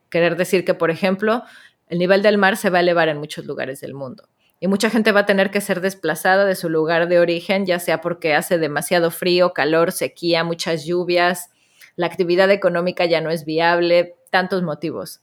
querer 0.10 0.38
decir 0.38 0.66
que, 0.66 0.74
por 0.74 0.90
ejemplo, 0.90 1.44
el 1.88 2.00
nivel 2.00 2.22
del 2.22 2.38
mar 2.38 2.58
se 2.58 2.70
va 2.70 2.80
a 2.80 2.82
elevar 2.82 3.10
en 3.10 3.18
muchos 3.18 3.46
lugares 3.46 3.82
del 3.82 3.94
mundo 3.94 4.28
y 4.60 4.68
mucha 4.68 4.89
gente 4.89 5.12
va 5.12 5.22
a 5.22 5.26
tener 5.26 5.52
que 5.52 5.62
ser 5.62 5.82
desplazada 5.82 6.46
de 6.46 6.56
su 6.56 6.70
lugar 6.70 7.08
de 7.08 7.20
origen, 7.20 7.65
ya 7.65 7.80
sea 7.80 8.02
porque 8.02 8.34
hace 8.34 8.58
demasiado 8.58 9.12
frío, 9.12 9.54
calor, 9.54 9.91
sequía, 9.91 10.44
muchas 10.44 10.86
lluvias, 10.86 11.50
la 11.96 12.08
actividad 12.08 12.50
económica 12.52 13.06
ya 13.06 13.22
no 13.22 13.30
es 13.30 13.46
viable, 13.46 14.15
tantos 14.30 14.63
motivos. 14.63 15.22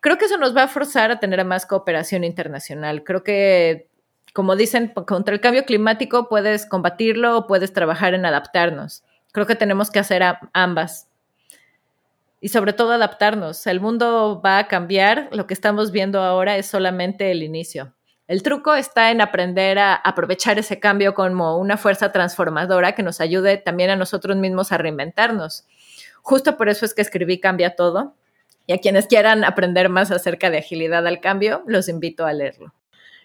Creo 0.00 0.18
que 0.18 0.24
eso 0.24 0.36
nos 0.36 0.56
va 0.56 0.64
a 0.64 0.68
forzar 0.68 1.10
a 1.10 1.20
tener 1.20 1.44
más 1.44 1.64
cooperación 1.64 2.24
internacional. 2.24 3.04
Creo 3.04 3.22
que, 3.22 3.88
como 4.32 4.56
dicen, 4.56 4.92
contra 5.06 5.34
el 5.34 5.40
cambio 5.40 5.64
climático 5.64 6.28
puedes 6.28 6.66
combatirlo 6.66 7.38
o 7.38 7.46
puedes 7.46 7.72
trabajar 7.72 8.14
en 8.14 8.26
adaptarnos. 8.26 9.04
Creo 9.32 9.46
que 9.46 9.54
tenemos 9.54 9.90
que 9.90 10.00
hacer 10.00 10.24
ambas. 10.52 11.08
Y 12.40 12.48
sobre 12.48 12.72
todo 12.72 12.92
adaptarnos. 12.92 13.64
El 13.68 13.80
mundo 13.80 14.42
va 14.44 14.58
a 14.58 14.66
cambiar. 14.66 15.28
Lo 15.30 15.46
que 15.46 15.54
estamos 15.54 15.92
viendo 15.92 16.20
ahora 16.20 16.56
es 16.56 16.66
solamente 16.66 17.30
el 17.30 17.44
inicio. 17.44 17.94
El 18.28 18.42
truco 18.42 18.74
está 18.74 19.10
en 19.10 19.20
aprender 19.20 19.78
a 19.78 19.94
aprovechar 19.94 20.58
ese 20.58 20.78
cambio 20.78 21.12
como 21.12 21.58
una 21.58 21.76
fuerza 21.76 22.12
transformadora 22.12 22.94
que 22.94 23.02
nos 23.02 23.20
ayude 23.20 23.56
también 23.56 23.90
a 23.90 23.96
nosotros 23.96 24.36
mismos 24.36 24.70
a 24.70 24.78
reinventarnos. 24.78 25.66
Justo 26.22 26.56
por 26.56 26.68
eso 26.68 26.86
es 26.86 26.94
que 26.94 27.02
escribí 27.02 27.40
Cambia 27.40 27.74
Todo. 27.74 28.14
Y 28.68 28.74
a 28.74 28.78
quienes 28.78 29.08
quieran 29.08 29.42
aprender 29.42 29.88
más 29.88 30.12
acerca 30.12 30.48
de 30.48 30.58
agilidad 30.58 31.04
al 31.04 31.20
cambio, 31.20 31.64
los 31.66 31.88
invito 31.88 32.24
a 32.24 32.32
leerlo. 32.32 32.72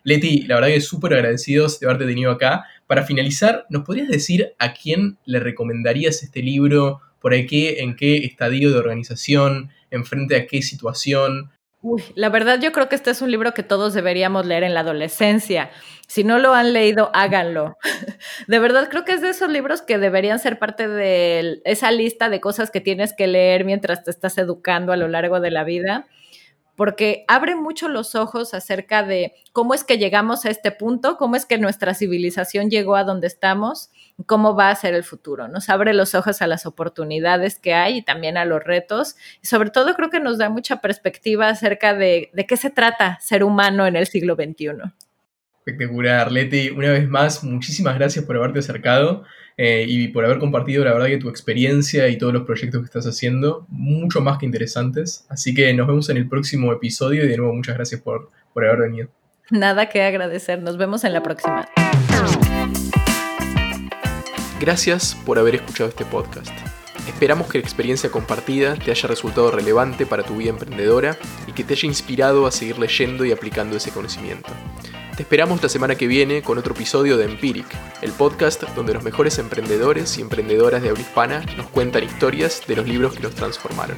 Leti, 0.04 0.42
la 0.44 0.56
verdad 0.56 0.70
que 0.70 0.82
súper 0.82 1.14
agradecidos 1.14 1.80
de 1.80 1.86
haberte 1.86 2.06
tenido 2.06 2.32
acá. 2.32 2.66
Para 2.88 3.04
finalizar, 3.04 3.68
¿nos 3.70 3.84
podrías 3.84 4.08
decir 4.08 4.56
a 4.58 4.74
quién 4.74 5.20
le 5.26 5.40
recomendarías 5.40 6.24
este 6.24 6.42
libro? 6.42 7.02
¿Por 7.20 7.34
qué? 7.46 7.82
¿En 7.82 7.96
qué 7.96 8.18
estadio 8.26 8.72
de 8.72 8.80
organización? 8.80 9.70
¿En 9.92 10.06
frente 10.06 10.36
a 10.36 10.48
qué 10.48 10.64
situación? 10.64 11.52
Uy, 11.90 12.04
la 12.16 12.28
verdad 12.28 12.60
yo 12.60 12.74
creo 12.74 12.90
que 12.90 12.96
este 12.96 13.12
es 13.12 13.22
un 13.22 13.32
libro 13.32 13.54
que 13.54 13.64
todos 13.64 13.94
deberíamos 13.94 14.46
leer 14.46 14.64
en 14.64 14.74
la 14.74 14.82
adolescencia. 14.82 15.70
Si 16.06 16.26
no 16.26 16.38
lo 16.38 16.54
han 16.54 16.74
leído, 16.74 17.10
háganlo. 17.14 17.78
De 18.48 18.60
verdad 18.60 18.90
creo 18.90 19.06
que 19.06 19.14
es 19.14 19.22
de 19.22 19.30
esos 19.30 19.50
libros 19.50 19.82
que 19.82 19.98
deberían 19.98 20.38
ser 20.40 20.60
parte 20.60 20.90
de 20.90 21.62
esa 21.64 21.92
lista 21.92 22.28
de 22.28 22.42
cosas 22.42 22.72
que 22.72 22.82
tienes 22.82 23.14
que 23.14 23.28
leer 23.28 23.64
mientras 23.64 24.04
te 24.04 24.12
estás 24.12 24.38
educando 24.38 24.92
a 24.92 24.98
lo 24.98 25.08
largo 25.08 25.40
de 25.40 25.50
la 25.52 25.64
vida, 25.64 26.08
porque 26.78 27.26
abre 27.28 27.56
mucho 27.56 27.90
los 27.90 28.14
ojos 28.14 28.54
acerca 28.54 29.02
de 29.02 29.34
cómo 29.52 29.74
es 29.74 29.84
que 29.84 29.98
llegamos 29.98 30.46
a 30.46 30.52
este 30.52 30.72
punto, 30.72 31.18
cómo 31.18 31.36
es 31.36 31.48
que 31.48 31.58
nuestra 31.58 31.96
civilización 31.96 32.70
llegó 32.70 32.96
a 32.96 33.04
donde 33.04 33.26
estamos, 33.26 33.90
cómo 34.28 34.56
va 34.56 34.70
a 34.70 34.76
ser 34.76 34.94
el 34.94 35.04
futuro. 35.04 35.48
Nos 35.48 35.70
abre 35.70 35.96
los 35.96 36.14
ojos 36.14 36.40
a 36.44 36.48
las 36.48 36.68
oportunidades 36.68 37.58
que 37.58 37.74
hay 37.74 37.98
y 37.98 38.02
también 38.04 38.38
a 38.38 38.46
los 38.46 38.64
retos. 38.64 39.16
Y 39.42 39.48
sobre 39.48 39.72
todo 39.72 39.96
creo 39.96 40.12
que 40.12 40.20
nos 40.20 40.38
da 40.38 40.50
mucha 40.50 40.80
perspectiva 40.80 41.50
acerca 41.50 41.96
de, 41.96 42.30
qué 42.48 42.58
se 42.58 42.70
trata 42.70 43.18
ser 43.22 43.44
humano 43.44 43.88
en 43.88 43.96
el 43.96 44.06
siglo 44.06 44.36
XXI. 44.36 44.94
Espectacular, 45.66 46.32
Leti. 46.32 46.70
Una 46.70 46.92
vez 46.92 47.10
más, 47.10 47.44
muchísimas 47.44 47.96
gracias 47.96 48.24
por 48.24 48.38
haberte 48.38 48.60
acercado 48.60 49.24
eh, 49.58 49.86
y 49.88 50.10
por 50.10 50.24
haber 50.24 50.38
compartido, 50.38 50.86
la 50.86 50.94
verdad, 50.94 51.08
que 51.08 51.18
tu 51.18 51.30
experiencia 51.30 52.08
y 52.10 52.18
todos 52.18 52.32
los 52.32 52.44
proyectos 52.44 52.82
que 52.82 52.86
estás 52.86 53.08
haciendo, 53.08 53.66
mucho 53.70 54.22
más 54.22 54.38
que 54.38 54.46
interesantes. 54.46 55.26
Así 55.30 55.56
que 55.56 55.74
nos 55.74 55.88
vemos 55.88 56.10
en 56.10 56.18
el 56.18 56.30
próximo 56.30 56.72
episodio 56.72 57.26
y 57.26 57.28
de 57.28 57.38
nuevo, 57.38 57.54
muchas 57.54 57.76
gracias 57.76 58.00
por, 58.02 58.30
por 58.54 58.66
haber 58.66 58.82
venido. 58.82 59.10
Nada 59.50 59.90
que 59.90 60.04
agradecer. 60.04 60.62
Nos 60.62 60.78
vemos 60.78 61.04
en 61.04 61.14
la 61.14 61.24
próxima. 61.24 61.68
Gracias 64.60 65.16
por 65.26 65.40
haber 65.40 65.56
escuchado 65.56 65.90
este 65.90 66.06
podcast. 66.06 66.52
Esperamos 67.08 67.48
que 67.48 67.58
la 67.58 67.64
experiencia 67.64 68.12
compartida 68.12 68.76
te 68.76 68.92
haya 68.92 69.08
resultado 69.08 69.50
relevante 69.50 70.06
para 70.06 70.24
tu 70.24 70.38
vida 70.38 70.50
emprendedora 70.50 71.18
y 71.48 71.54
que 71.54 71.64
te 71.64 71.74
haya 71.74 71.88
inspirado 71.88 72.46
a 72.46 72.52
seguir 72.52 72.78
leyendo 72.78 73.26
y 73.26 73.32
aplicando 73.32 73.78
ese 73.78 73.92
conocimiento. 73.92 74.50
Te 75.18 75.24
esperamos 75.24 75.64
la 75.64 75.68
semana 75.68 75.96
que 75.96 76.06
viene 76.06 76.44
con 76.44 76.60
otro 76.60 76.76
episodio 76.76 77.18
de 77.18 77.26
Empiric, 77.26 77.66
el 78.04 78.12
podcast 78.12 78.62
donde 78.76 78.94
los 78.94 79.04
mejores 79.04 79.40
emprendedores 79.40 80.16
y 80.20 80.22
emprendedoras 80.22 80.84
de 80.84 80.90
habla 80.90 81.02
hispana 81.02 81.44
nos 81.58 81.66
cuentan 81.70 82.04
historias 82.04 82.62
de 82.68 82.76
los 82.76 82.88
libros 82.88 83.16
que 83.16 83.24
los 83.24 83.34
transformaron. 83.34 83.98